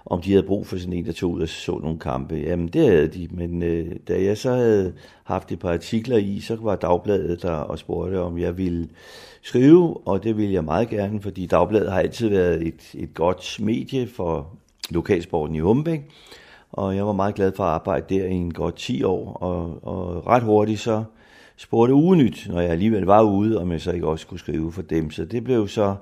om 0.05 0.21
de 0.21 0.31
havde 0.31 0.43
brug 0.43 0.67
for 0.67 0.77
sådan 0.77 0.93
en, 0.93 1.05
der 1.05 1.11
tog 1.11 1.31
ud 1.31 1.41
og 1.41 1.49
så 1.49 1.79
nogle 1.83 1.99
kampe. 1.99 2.35
Jamen, 2.35 2.67
det 2.67 2.87
havde 2.87 3.07
de, 3.07 3.27
men 3.31 3.63
øh, 3.63 3.95
da 4.07 4.23
jeg 4.23 4.37
så 4.37 4.53
havde 4.53 4.93
haft 5.23 5.51
et 5.51 5.59
par 5.59 5.73
artikler 5.73 6.17
i, 6.17 6.39
så 6.39 6.57
var 6.61 6.75
Dagbladet 6.75 7.41
der 7.41 7.51
og 7.51 7.79
spurgte, 7.79 8.21
om 8.21 8.37
jeg 8.37 8.57
ville 8.57 8.89
skrive, 9.41 10.07
og 10.07 10.23
det 10.23 10.37
ville 10.37 10.53
jeg 10.53 10.63
meget 10.63 10.89
gerne, 10.89 11.21
fordi 11.21 11.45
Dagbladet 11.45 11.91
har 11.91 11.99
altid 11.99 12.29
været 12.29 12.67
et, 12.67 12.91
et 12.93 13.13
godt 13.13 13.57
medie 13.59 14.07
for 14.07 14.47
lokalsporten 14.89 15.55
i 15.55 15.59
Humbæk, 15.59 16.01
og 16.71 16.95
jeg 16.95 17.05
var 17.05 17.13
meget 17.13 17.35
glad 17.35 17.51
for 17.55 17.63
at 17.63 17.69
arbejde 17.69 18.15
der 18.15 18.25
i 18.25 18.33
en 18.33 18.53
godt 18.53 18.75
10 18.75 19.03
år, 19.03 19.33
og, 19.33 19.79
og 19.83 20.27
ret 20.27 20.43
hurtigt 20.43 20.79
så 20.79 21.03
spurgte 21.59 21.93
ugenyt, 21.93 22.47
når 22.49 22.61
jeg 22.61 22.71
alligevel 22.71 23.03
var 23.03 23.21
ude, 23.21 23.61
om 23.61 23.71
jeg 23.71 23.81
så 23.81 23.91
ikke 23.91 24.07
også 24.07 24.21
skulle 24.21 24.39
skrive 24.39 24.71
for 24.71 24.81
dem. 24.81 25.11
Så 25.11 25.25
det 25.25 25.43
blev 25.43 25.67
så 25.67 25.95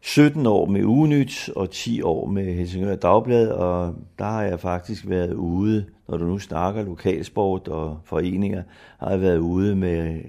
17 0.00 0.46
år 0.46 0.66
med 0.66 0.84
ugenyt 0.84 1.50
og 1.56 1.70
10 1.70 2.02
år 2.02 2.26
med 2.26 2.54
Helsingør 2.54 2.94
Dagblad, 2.94 3.48
og 3.48 3.94
der 4.18 4.24
har 4.24 4.42
jeg 4.42 4.60
faktisk 4.60 5.08
været 5.08 5.34
ude, 5.34 5.84
når 6.08 6.16
du 6.16 6.24
nu 6.24 6.38
snakker 6.38 6.84
lokalsport 6.84 7.68
og 7.68 7.98
foreninger, 8.04 8.62
har 8.98 9.10
jeg 9.10 9.20
været 9.20 9.38
ude 9.38 9.76
med 9.76 10.20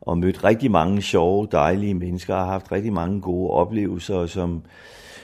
og 0.00 0.18
mødt 0.18 0.44
rigtig 0.44 0.70
mange 0.70 1.02
sjove, 1.02 1.48
dejlige 1.52 1.94
mennesker, 1.94 2.34
og 2.34 2.40
har 2.40 2.52
haft 2.52 2.72
rigtig 2.72 2.92
mange 2.92 3.20
gode 3.20 3.50
oplevelser, 3.50 4.26
som 4.26 4.62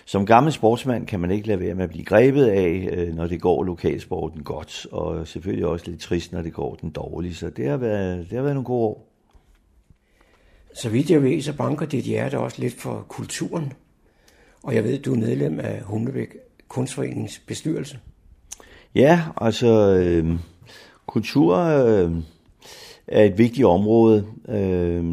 som 0.09 0.27
gammel 0.27 0.53
sportsmand 0.53 1.07
kan 1.07 1.21
man 1.21 1.31
ikke 1.31 1.47
lade 1.49 1.61
være 1.61 1.75
med 1.75 1.85
at 1.85 1.91
blive 1.91 2.05
grebet 2.05 2.47
af, 2.47 2.89
øh, 2.93 3.15
når 3.15 3.27
det 3.27 3.41
går 3.41 3.65
lokalsporten 3.65 4.43
godt, 4.43 4.87
og 4.93 5.29
selvfølgelig 5.29 5.67
også 5.67 5.91
lidt 5.91 6.01
trist, 6.01 6.33
når 6.33 6.43
det 6.43 6.53
går 6.53 6.75
den 6.75 6.91
dårligt. 6.91 7.37
Så 7.37 7.51
det 7.51 7.69
har 7.69 7.77
været, 7.77 8.19
det 8.31 8.37
har 8.37 8.43
været 8.43 8.55
nogle 8.55 8.65
gode 8.65 8.83
år. 8.83 9.09
Så 10.75 10.89
vidt 10.89 11.11
jeg 11.11 11.23
ved, 11.23 11.43
så 11.43 11.57
banker 11.57 11.87
dit 11.87 12.05
hjerte 12.05 12.39
også 12.39 12.61
lidt 12.61 12.75
for 12.75 13.05
kulturen. 13.09 13.73
Og 14.63 14.75
jeg 14.75 14.85
ved, 14.85 14.99
du 14.99 15.15
er 15.15 15.19
medlem 15.19 15.61
af 15.61 15.83
Humlebæk 15.83 16.37
Kunstforeningens 16.69 17.39
bestyrelse. 17.47 17.99
Ja, 18.95 19.23
altså 19.37 19.97
øh, 19.97 20.39
kultur 21.07 21.57
øh, 21.57 22.13
er 23.09 23.25
et 23.25 23.39
vigtigt 23.39 23.67
område, 23.67 24.27
øh, 24.49 25.05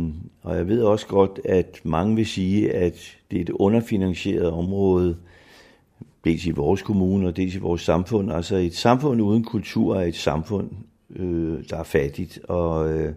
og 0.41 0.57
jeg 0.57 0.67
ved 0.67 0.81
også 0.81 1.07
godt, 1.07 1.39
at 1.45 1.79
mange 1.83 2.15
vil 2.15 2.25
sige, 2.25 2.71
at 2.71 3.17
det 3.31 3.37
er 3.37 3.41
et 3.41 3.49
underfinansieret 3.49 4.51
område, 4.51 5.17
dels 6.23 6.45
i 6.45 6.51
vores 6.51 6.81
kommune 6.81 7.27
og 7.27 7.37
dels 7.37 7.55
i 7.55 7.59
vores 7.59 7.81
samfund. 7.81 8.31
Altså 8.31 8.55
et 8.55 8.75
samfund 8.75 9.21
uden 9.21 9.43
kultur 9.43 9.95
er 9.95 10.05
et 10.05 10.15
samfund, 10.15 10.69
øh, 11.15 11.63
der 11.69 11.77
er 11.77 11.83
fattigt. 11.83 12.39
Og, 12.43 12.93
øh, 12.93 13.13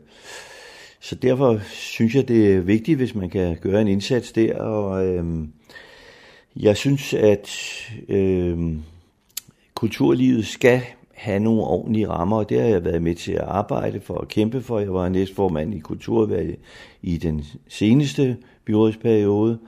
så 1.01 1.15
derfor 1.15 1.61
synes 1.71 2.15
jeg, 2.15 2.29
det 2.29 2.55
er 2.55 2.61
vigtigt, 2.61 2.99
hvis 2.99 3.15
man 3.15 3.31
kan 3.31 3.57
gøre 3.61 3.81
en 3.81 3.89
indsats 3.89 4.33
der. 4.33 4.59
Og 4.59 5.07
øh, 5.07 5.25
jeg 6.57 6.77
synes, 6.77 7.15
at 7.15 7.51
øh, 8.09 8.77
kulturlivet 9.75 10.47
skal 10.47 10.83
have 11.17 11.41
nogle 11.41 11.63
ordentlige 11.63 12.09
rammer, 12.09 12.37
og 12.37 12.49
det 12.49 12.61
har 12.61 12.69
jeg 12.69 12.85
været 12.85 13.03
med 13.03 13.15
til 13.15 13.33
at 13.33 13.41
arbejde 13.41 14.01
for 14.01 14.19
at 14.19 14.29
kæmpe 14.29 14.63
for. 14.63 14.79
Jeg 14.79 14.95
var 14.95 15.09
næstformand 15.09 15.75
i 15.75 15.79
Kulturudvalget 15.79 16.57
i 17.03 17.17
den 17.17 17.45
seneste 17.69 18.37
byrådsperiode, 18.65 19.59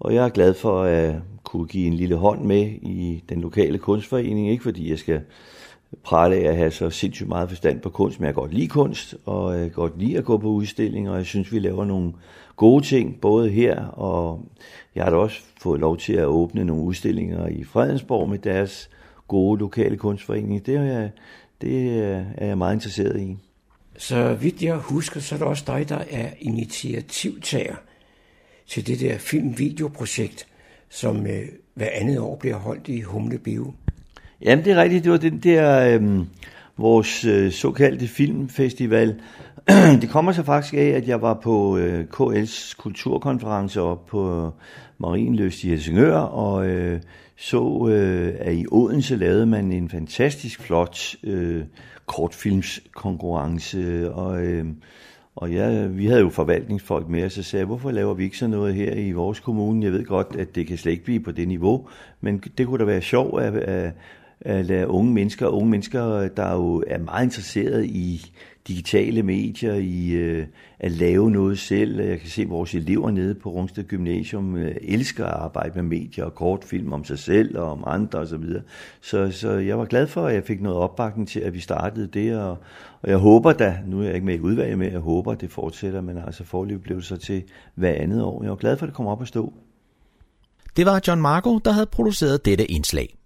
og 0.00 0.14
jeg 0.14 0.24
er 0.24 0.28
glad 0.28 0.54
for 0.54 0.82
at 0.82 1.14
kunne 1.44 1.66
give 1.66 1.86
en 1.86 1.94
lille 1.94 2.16
hånd 2.16 2.42
med 2.44 2.62
i 2.82 3.24
den 3.28 3.40
lokale 3.40 3.78
kunstforening, 3.78 4.50
ikke 4.50 4.62
fordi 4.62 4.90
jeg 4.90 4.98
skal 4.98 5.20
prale 6.02 6.36
af 6.36 6.48
at 6.50 6.56
have 6.56 6.70
så 6.70 6.90
sindssygt 6.90 7.28
meget 7.28 7.48
forstand 7.48 7.80
på 7.80 7.90
kunst, 7.90 8.20
men 8.20 8.26
jeg 8.26 8.34
godt 8.34 8.54
lide 8.54 8.68
kunst, 8.68 9.14
og 9.24 9.58
jeg 9.58 9.72
godt 9.72 9.98
lide 9.98 10.18
at 10.18 10.24
gå 10.24 10.38
på 10.38 10.48
udstillinger, 10.48 11.10
og 11.10 11.16
jeg 11.16 11.26
synes, 11.26 11.52
vi 11.52 11.58
laver 11.58 11.84
nogle 11.84 12.12
gode 12.56 12.84
ting, 12.84 13.20
både 13.20 13.50
her, 13.50 13.86
og 13.86 14.40
jeg 14.94 15.04
har 15.04 15.10
da 15.10 15.16
også 15.16 15.40
fået 15.60 15.80
lov 15.80 15.96
til 15.96 16.12
at 16.12 16.26
åbne 16.26 16.64
nogle 16.64 16.82
udstillinger 16.82 17.48
i 17.48 17.64
Fredensborg 17.64 18.28
med 18.28 18.38
deres 18.38 18.90
gode 19.28 19.60
lokale 19.60 19.96
kunstforening. 19.96 20.66
Det 20.66 20.76
er 20.76 20.82
jeg, 20.82 21.10
det 21.60 21.98
er 22.38 22.46
jeg 22.46 22.58
meget 22.58 22.74
interesseret 22.74 23.20
i. 23.20 23.36
Så 23.98 24.34
vidt 24.34 24.62
jeg 24.62 24.76
husker, 24.76 25.20
så 25.20 25.34
er 25.34 25.38
det 25.38 25.46
også 25.46 25.64
dig, 25.66 25.88
der 25.88 25.98
er 26.10 26.28
initiativtager 26.40 27.74
til 28.66 28.86
det 28.86 29.00
der 29.00 29.18
film-videoprojekt, 29.18 30.46
som 30.88 31.26
øh, 31.26 31.42
hver 31.74 31.88
andet 31.92 32.18
år 32.18 32.36
bliver 32.36 32.56
holdt 32.56 32.88
i 32.88 33.00
Humle 33.00 33.38
Bio. 33.38 33.72
Jamen, 34.42 34.64
det 34.64 34.72
er 34.72 34.82
rigtigt. 34.82 35.04
Det 35.04 35.12
var 35.12 35.18
den 35.18 35.38
der, 35.38 35.98
øh, 36.00 36.24
vores 36.76 37.24
øh, 37.24 37.52
såkaldte 37.52 38.08
filmfestival. 38.08 39.20
det 40.00 40.10
kommer 40.10 40.32
så 40.32 40.42
faktisk 40.42 40.74
af, 40.74 40.86
at 40.86 41.08
jeg 41.08 41.22
var 41.22 41.34
på 41.34 41.76
øh, 41.76 42.04
KL's 42.14 42.74
kulturkonference 42.76 43.80
op 43.80 44.06
på 44.06 44.52
Marienløst 44.98 45.64
i 45.64 45.68
Helsingør, 45.68 46.16
og 46.16 46.66
øh, 46.66 47.00
så, 47.36 47.88
øh, 47.90 48.34
at 48.38 48.54
i 48.54 48.66
Odense 48.70 49.16
lavede 49.16 49.46
man 49.46 49.72
en 49.72 49.88
fantastisk 49.88 50.60
flot 50.60 51.16
øh, 51.22 51.62
kortfilmskonkurrence, 52.06 54.12
og, 54.12 54.44
øh, 54.44 54.66
og 55.36 55.52
ja, 55.52 55.86
vi 55.86 56.06
havde 56.06 56.20
jo 56.20 56.28
forvaltningsfolk 56.28 57.08
med, 57.08 57.24
og 57.24 57.30
så 57.30 57.42
sagde 57.42 57.64
hvorfor 57.64 57.90
laver 57.90 58.14
vi 58.14 58.24
ikke 58.24 58.38
sådan 58.38 58.50
noget 58.50 58.74
her 58.74 58.94
i 58.94 59.12
vores 59.12 59.40
kommune? 59.40 59.84
Jeg 59.84 59.92
ved 59.92 60.04
godt, 60.04 60.36
at 60.38 60.54
det 60.54 60.66
kan 60.66 60.78
slet 60.78 60.92
ikke 60.92 61.04
blive 61.04 61.20
på 61.20 61.32
det 61.32 61.48
niveau, 61.48 61.88
men 62.20 62.42
det 62.58 62.66
kunne 62.66 62.78
da 62.78 62.84
være 62.84 63.02
sjovt 63.02 63.42
at, 63.42 63.54
at, 63.54 63.92
at 64.40 64.66
lade 64.66 64.88
unge 64.88 65.12
mennesker, 65.12 65.46
unge 65.46 65.70
mennesker, 65.70 66.28
der 66.28 66.52
jo 66.52 66.84
er 66.86 66.98
meget 66.98 67.24
interesseret 67.24 67.84
i 67.84 68.32
digitale 68.68 69.22
medier, 69.22 69.74
i 69.74 70.10
øh, 70.10 70.46
at 70.78 70.90
lave 70.90 71.30
noget 71.30 71.58
selv. 71.58 72.00
Jeg 72.00 72.20
kan 72.20 72.28
se, 72.28 72.42
at 72.42 72.50
vores 72.50 72.74
elever 72.74 73.10
nede 73.10 73.34
på 73.34 73.48
Rungsted 73.50 73.84
Gymnasium 73.84 74.56
øh, 74.56 74.76
elsker 74.82 75.26
at 75.26 75.32
arbejde 75.32 75.72
med 75.74 75.82
medier 75.82 76.24
og 76.24 76.34
kortfilm 76.34 76.92
om 76.92 77.04
sig 77.04 77.18
selv 77.18 77.58
og 77.58 77.70
om 77.70 77.84
andre 77.86 78.18
osv. 78.18 78.44
Så, 78.44 78.60
så, 79.00 79.30
så 79.32 79.50
jeg 79.50 79.78
var 79.78 79.84
glad 79.84 80.06
for, 80.06 80.26
at 80.26 80.34
jeg 80.34 80.44
fik 80.44 80.62
noget 80.62 80.78
opbakning 80.78 81.28
til, 81.28 81.40
at 81.40 81.54
vi 81.54 81.60
startede 81.60 82.06
det, 82.06 82.38
og, 82.38 82.58
og 83.02 83.10
jeg 83.10 83.18
håber 83.18 83.52
da, 83.52 83.78
nu 83.86 84.00
er 84.00 84.04
jeg 84.04 84.14
ikke 84.14 84.26
med 84.26 84.34
i 84.34 84.40
udvalget 84.40 84.78
men 84.78 84.92
jeg 84.92 85.00
håber, 85.00 85.32
at 85.32 85.40
det 85.40 85.50
fortsætter, 85.50 86.00
men 86.00 86.18
altså 86.18 86.44
forløb 86.44 86.82
blev 86.82 86.96
det 86.96 87.04
så 87.04 87.16
til 87.16 87.42
hver 87.74 87.92
andet 87.92 88.22
år. 88.22 88.42
Jeg 88.42 88.50
var 88.50 88.56
glad 88.56 88.76
for, 88.76 88.86
at 88.86 88.88
det 88.88 88.96
kom 88.96 89.06
op 89.06 89.22
at 89.22 89.28
stå. 89.28 89.52
Det 90.76 90.86
var 90.86 91.00
John 91.08 91.20
Marco, 91.20 91.58
der 91.58 91.72
havde 91.72 91.86
produceret 91.86 92.44
dette 92.44 92.70
indslag. 92.70 93.16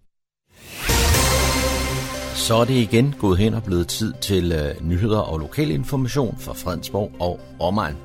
Så 2.39 2.55
er 2.55 2.65
det 2.65 2.75
igen 2.75 3.15
gået 3.19 3.39
hen 3.39 3.55
og 3.55 3.63
blevet 3.63 3.89
tid 3.89 4.13
til 4.21 4.53
øh, 4.53 4.89
nyheder 4.89 5.19
og 5.19 5.39
lokal 5.39 5.71
information 5.71 6.37
fra 6.39 6.53
Fredensborg 6.53 7.13
og 7.21 7.41
omegn. 7.61 7.97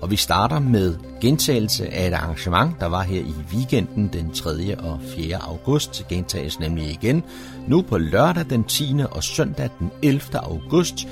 Og 0.00 0.10
vi 0.10 0.16
starter 0.16 0.58
med 0.58 0.96
gentagelse 1.20 1.88
af 1.88 2.08
et 2.08 2.12
arrangement, 2.12 2.80
der 2.80 2.86
var 2.86 3.02
her 3.02 3.20
i 3.20 3.34
weekenden 3.54 4.10
den 4.12 4.30
3. 4.30 4.78
og 4.78 5.00
4. 5.16 5.36
august. 5.36 6.08
Gentages 6.08 6.60
nemlig 6.60 6.90
igen 6.90 7.22
nu 7.66 7.82
på 7.82 7.98
lørdag 7.98 8.44
den 8.50 8.64
10. 8.64 8.94
og 9.10 9.24
søndag 9.24 9.70
den 9.78 9.90
11. 10.02 10.22
august 10.34 11.08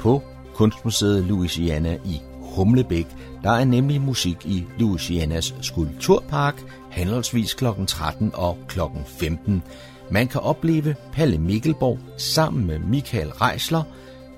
på 0.00 0.22
Kunstmuseet 0.54 1.24
Louisiana 1.24 1.98
i 2.04 2.20
Humlebæk. 2.54 3.06
Der 3.42 3.50
er 3.50 3.64
nemlig 3.64 4.00
musik 4.00 4.36
i 4.44 4.64
Louisianas 4.78 5.54
Skulpturpark, 5.60 6.62
handelsvis 6.90 7.54
kl. 7.54 7.64
13 7.86 8.30
og 8.34 8.58
kl. 8.68 8.80
15. 9.06 9.62
Man 10.10 10.28
kan 10.28 10.40
opleve 10.40 10.96
Palle 11.12 11.38
Mikkelborg 11.38 11.98
sammen 12.18 12.66
med 12.66 12.78
Michael 12.78 13.28
Reisler, 13.28 13.82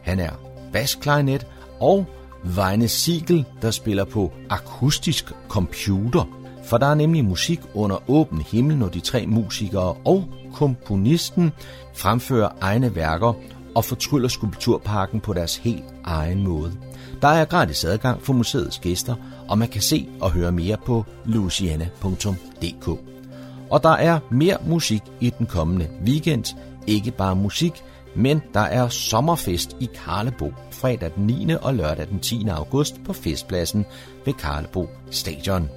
han 0.02 0.20
er 0.20 0.30
basklarinet, 0.72 1.46
og 1.80 2.06
Vejne 2.44 2.88
Siegel, 2.88 3.44
der 3.62 3.70
spiller 3.70 4.04
på 4.04 4.32
akustisk 4.50 5.32
computer. 5.48 6.28
For 6.64 6.78
der 6.78 6.86
er 6.86 6.94
nemlig 6.94 7.24
musik 7.24 7.60
under 7.74 8.10
åben 8.10 8.40
himmel, 8.40 8.76
når 8.76 8.88
de 8.88 9.00
tre 9.00 9.26
musikere 9.26 9.96
og 10.04 10.24
komponisten 10.54 11.52
fremfører 11.94 12.48
egne 12.60 12.94
værker 12.94 13.32
og 13.74 13.84
fortryller 13.84 14.28
skulpturparken 14.28 15.20
på 15.20 15.32
deres 15.32 15.56
helt 15.56 15.84
egen 16.04 16.44
måde. 16.44 16.72
Der 17.22 17.28
er 17.28 17.44
gratis 17.44 17.84
adgang 17.84 18.22
for 18.22 18.32
museets 18.32 18.78
gæster, 18.78 19.14
og 19.48 19.58
man 19.58 19.68
kan 19.68 19.82
se 19.82 20.08
og 20.20 20.30
høre 20.30 20.52
mere 20.52 20.76
på 20.86 21.04
luciana.dk. 21.24 23.15
Og 23.70 23.82
der 23.82 23.90
er 23.90 24.18
mere 24.30 24.56
musik 24.66 25.02
i 25.20 25.30
den 25.30 25.46
kommende 25.46 25.88
weekend. 26.06 26.44
Ikke 26.86 27.10
bare 27.10 27.36
musik, 27.36 27.84
men 28.16 28.42
der 28.54 28.60
er 28.60 28.88
sommerfest 28.88 29.76
i 29.80 29.88
Karlebo 29.94 30.52
fredag 30.70 31.10
den 31.16 31.26
9. 31.26 31.54
og 31.62 31.74
lørdag 31.74 32.08
den 32.08 32.20
10. 32.20 32.48
august 32.48 33.04
på 33.04 33.12
festpladsen 33.12 33.86
ved 34.24 34.34
Karlebo 34.34 34.88
Stadion. 35.10 35.68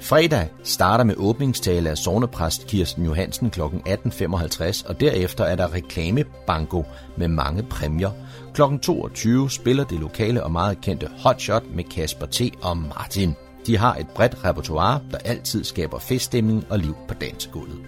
Fredag 0.00 0.48
starter 0.64 1.04
med 1.04 1.14
åbningstale 1.16 1.90
af 1.90 1.98
sovnepræst 1.98 2.66
Kirsten 2.66 3.04
Johansen 3.04 3.50
kl. 3.50 3.60
18.55, 3.60 4.88
og 4.88 5.00
derefter 5.00 5.44
er 5.44 5.56
der 5.56 5.74
reklamebanko 5.74 6.84
med 7.16 7.28
mange 7.28 7.62
præmier. 7.62 8.10
Kl. 8.54 8.62
22 8.82 9.50
spiller 9.50 9.84
det 9.84 10.00
lokale 10.00 10.44
og 10.44 10.52
meget 10.52 10.80
kendte 10.80 11.08
Hotshot 11.18 11.62
med 11.74 11.84
Kasper 11.84 12.26
T. 12.26 12.40
og 12.62 12.76
Martin. 12.76 13.34
De 13.66 13.78
har 13.78 13.94
et 13.94 14.08
bredt 14.08 14.44
repertoire, 14.44 15.00
der 15.10 15.18
altid 15.18 15.64
skaber 15.64 15.98
feststemning 15.98 16.64
og 16.70 16.78
liv 16.78 16.94
på 17.08 17.14
dansegulvet. 17.14 17.78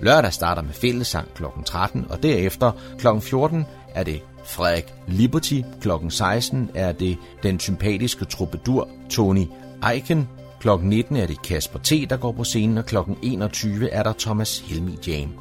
Lørdag 0.00 0.32
starter 0.32 0.62
med 0.62 0.72
fællesang 0.72 1.34
kl. 1.34 1.44
13, 1.66 2.06
og 2.10 2.22
derefter 2.22 2.72
kl. 2.98 3.06
14 3.20 3.64
er 3.94 4.04
det 4.04 4.22
Frederik 4.44 4.94
Liberty. 5.06 5.60
Kl. 5.80 5.90
16 6.08 6.70
er 6.74 6.92
det 6.92 7.18
den 7.42 7.60
sympatiske 7.60 8.24
troubadour 8.24 8.88
Tony 9.10 9.46
Eiken, 9.90 10.28
Kl. 10.62 10.68
19 10.82 11.16
er 11.16 11.26
det 11.26 11.42
Kasper 11.42 11.78
T., 11.78 11.90
der 12.10 12.16
går 12.16 12.32
på 12.32 12.44
scenen, 12.44 12.78
og 12.78 12.86
kl. 12.86 12.96
21 13.22 13.90
er 13.90 14.02
der 14.02 14.12
Thomas 14.18 14.58
Helmi 14.58 14.98
Jam. 15.06 15.34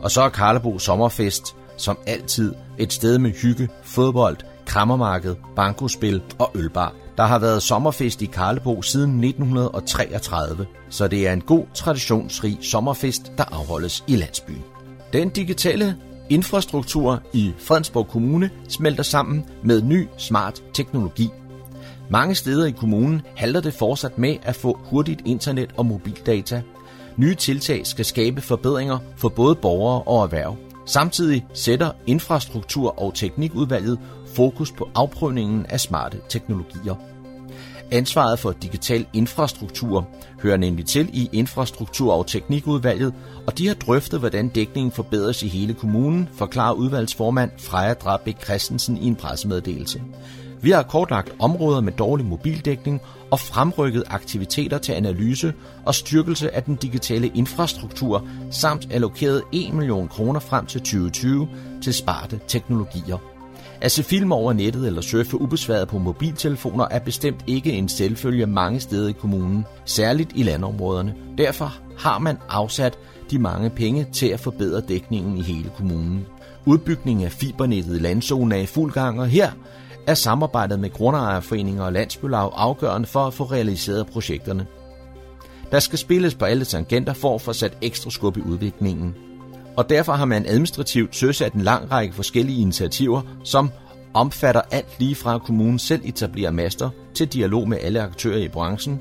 Og 0.00 0.10
så 0.10 0.22
er 0.22 0.28
Karlebo 0.28 0.78
Sommerfest, 0.78 1.56
som 1.76 1.98
altid, 2.06 2.54
et 2.78 2.92
sted 2.92 3.18
med 3.18 3.30
hygge, 3.30 3.68
fodbold, 3.82 4.36
krammermarked, 4.66 5.34
bankospil 5.56 6.22
og 6.38 6.50
ølbar. 6.54 6.94
Der 7.18 7.24
har 7.24 7.38
været 7.38 7.62
sommerfest 7.62 8.22
i 8.22 8.26
Karlebo 8.26 8.82
siden 8.82 9.24
1933, 9.24 10.66
så 10.90 11.08
det 11.08 11.28
er 11.28 11.32
en 11.32 11.40
god 11.40 11.64
traditionsrig 11.74 12.58
sommerfest, 12.62 13.32
der 13.38 13.44
afholdes 13.44 14.04
i 14.06 14.16
landsbyen. 14.16 14.64
Den 15.12 15.28
digitale 15.28 15.96
infrastruktur 16.28 17.22
i 17.32 17.52
Fredensborg 17.58 18.08
Kommune 18.08 18.50
smelter 18.68 19.02
sammen 19.02 19.44
med 19.62 19.82
ny 19.82 20.08
smart 20.16 20.62
teknologi. 20.74 21.30
Mange 22.10 22.34
steder 22.34 22.66
i 22.66 22.70
kommunen 22.70 23.22
halter 23.36 23.60
det 23.60 23.74
fortsat 23.74 24.18
med 24.18 24.36
at 24.42 24.56
få 24.56 24.78
hurtigt 24.84 25.20
internet 25.24 25.70
og 25.76 25.86
mobildata. 25.86 26.62
Nye 27.16 27.34
tiltag 27.34 27.86
skal 27.86 28.04
skabe 28.04 28.40
forbedringer 28.40 28.98
for 29.16 29.28
både 29.28 29.54
borgere 29.54 30.02
og 30.02 30.22
erhverv. 30.22 30.56
Samtidig 30.86 31.46
sætter 31.54 31.90
infrastruktur- 32.06 33.02
og 33.02 33.14
teknikudvalget 33.14 33.98
fokus 34.34 34.72
på 34.72 34.88
afprøvningen 34.94 35.66
af 35.66 35.80
smarte 35.80 36.20
teknologier. 36.28 36.94
Ansvaret 37.90 38.38
for 38.38 38.52
digital 38.52 39.06
infrastruktur 39.12 40.08
hører 40.42 40.56
nemlig 40.56 40.86
til 40.86 41.10
i 41.12 41.28
Infrastruktur- 41.32 42.12
og 42.12 42.26
Teknikudvalget, 42.26 43.14
og 43.46 43.58
de 43.58 43.66
har 43.68 43.74
drøftet, 43.74 44.20
hvordan 44.20 44.48
dækningen 44.48 44.92
forbedres 44.92 45.42
i 45.42 45.48
hele 45.48 45.74
kommunen, 45.74 46.28
forklarer 46.34 46.74
udvalgsformand 46.74 47.50
Freja 47.58 47.94
Drabæk 47.94 48.44
Christensen 48.44 48.96
i 48.96 49.06
en 49.06 49.16
pressemeddelelse. 49.16 50.02
Vi 50.62 50.70
har 50.70 50.82
kortlagt 50.82 51.32
områder 51.38 51.80
med 51.80 51.92
dårlig 51.92 52.26
mobildækning 52.26 53.00
og 53.30 53.40
fremrykket 53.40 54.04
aktiviteter 54.06 54.78
til 54.78 54.92
analyse 54.92 55.54
og 55.86 55.94
styrkelse 55.94 56.54
af 56.54 56.62
den 56.62 56.76
digitale 56.76 57.28
infrastruktur, 57.34 58.28
samt 58.50 58.88
allokeret 58.90 59.42
1 59.52 59.74
million 59.74 60.08
kroner 60.08 60.40
frem 60.40 60.66
til 60.66 60.80
2020 60.80 61.48
til 61.82 61.94
sparte 61.94 62.40
teknologier. 62.48 63.18
At 63.80 63.92
se 63.92 64.02
film 64.02 64.32
over 64.32 64.52
nettet 64.52 64.86
eller 64.86 65.00
surfe 65.00 65.40
ubesværet 65.40 65.88
på 65.88 65.98
mobiltelefoner 65.98 66.84
er 66.90 66.98
bestemt 66.98 67.44
ikke 67.46 67.72
en 67.72 67.88
selvfølge 67.88 68.46
mange 68.46 68.80
steder 68.80 69.08
i 69.08 69.12
kommunen, 69.12 69.64
særligt 69.84 70.30
i 70.34 70.42
landområderne. 70.42 71.14
Derfor 71.38 71.74
har 71.98 72.18
man 72.18 72.38
afsat 72.48 72.98
de 73.30 73.38
mange 73.38 73.70
penge 73.70 74.06
til 74.12 74.26
at 74.26 74.40
forbedre 74.40 74.80
dækningen 74.80 75.38
i 75.38 75.42
hele 75.42 75.70
kommunen. 75.76 76.26
Udbygningen 76.66 77.24
af 77.24 77.32
fibernettet 77.32 77.96
i 77.96 77.98
landzonen 77.98 78.52
er 78.52 78.56
i 78.56 78.66
fuld 78.66 78.92
gang, 78.92 79.20
og 79.20 79.26
her 79.26 79.50
er 80.06 80.14
samarbejdet 80.14 80.80
med 80.80 80.90
grundejerforeninger 80.90 81.82
og 81.82 81.92
landsbylag 81.92 82.50
afgørende 82.54 83.08
for 83.08 83.26
at 83.26 83.34
få 83.34 83.44
realiseret 83.44 84.06
projekterne. 84.06 84.66
Der 85.70 85.80
skal 85.80 85.98
spilles 85.98 86.34
på 86.34 86.44
alle 86.44 86.64
tangenter 86.64 87.12
for 87.12 87.34
at 87.34 87.40
få 87.40 87.52
sat 87.52 87.78
ekstra 87.82 88.10
skub 88.10 88.36
i 88.36 88.40
udviklingen 88.40 89.14
og 89.78 89.88
derfor 89.88 90.12
har 90.12 90.24
man 90.24 90.46
administrativt 90.46 91.16
søsat 91.16 91.52
en 91.52 91.60
lang 91.60 91.92
række 91.92 92.14
forskellige 92.14 92.60
initiativer, 92.60 93.22
som 93.44 93.70
omfatter 94.14 94.60
alt 94.70 94.86
lige 94.98 95.14
fra 95.14 95.34
at 95.34 95.42
kommunen 95.42 95.78
selv 95.78 96.02
etablerer 96.04 96.50
master 96.50 96.90
til 97.14 97.28
dialog 97.28 97.68
med 97.68 97.78
alle 97.82 98.02
aktører 98.02 98.38
i 98.38 98.48
branchen. 98.48 99.00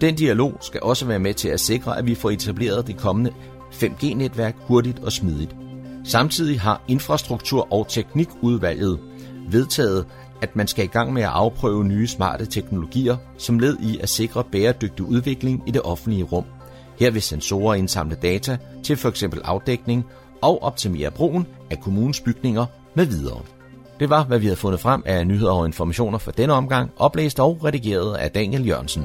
Den 0.00 0.14
dialog 0.14 0.58
skal 0.60 0.80
også 0.82 1.06
være 1.06 1.18
med 1.18 1.34
til 1.34 1.48
at 1.48 1.60
sikre, 1.60 1.98
at 1.98 2.06
vi 2.06 2.14
får 2.14 2.30
etableret 2.30 2.86
det 2.86 2.96
kommende 2.96 3.30
5G-netværk 3.72 4.54
hurtigt 4.58 4.98
og 4.98 5.12
smidigt. 5.12 5.56
Samtidig 6.04 6.60
har 6.60 6.82
Infrastruktur- 6.88 7.72
og 7.72 7.88
Teknikudvalget 7.88 8.98
vedtaget, 9.50 10.06
at 10.40 10.56
man 10.56 10.66
skal 10.66 10.84
i 10.84 10.88
gang 10.88 11.12
med 11.12 11.22
at 11.22 11.28
afprøve 11.28 11.84
nye 11.84 12.06
smarte 12.06 12.46
teknologier 12.46 13.16
som 13.38 13.58
led 13.58 13.76
i 13.80 13.98
at 13.98 14.08
sikre 14.08 14.44
bæredygtig 14.52 15.04
udvikling 15.04 15.62
i 15.66 15.70
det 15.70 15.82
offentlige 15.82 16.24
rum– 16.24 16.44
her 16.98 17.10
vil 17.10 17.22
sensorer 17.22 17.74
indsamle 17.74 18.16
data 18.22 18.58
til 18.84 18.96
f.eks. 18.96 19.24
afdækning 19.44 20.04
og 20.42 20.62
optimere 20.62 21.10
brugen 21.10 21.46
af 21.70 21.80
kommunens 21.80 22.20
bygninger 22.20 22.66
med 22.94 23.06
videre. 23.06 23.40
Det 24.00 24.10
var, 24.10 24.24
hvad 24.24 24.38
vi 24.38 24.46
havde 24.46 24.56
fundet 24.56 24.80
frem 24.80 25.02
af 25.06 25.26
nyheder 25.26 25.52
og 25.52 25.66
informationer 25.66 26.18
for 26.18 26.30
denne 26.30 26.52
omgang, 26.52 26.90
oplæst 26.96 27.40
og 27.40 27.64
redigeret 27.64 28.16
af 28.16 28.30
Daniel 28.30 28.66
Jørgensen. 28.66 29.04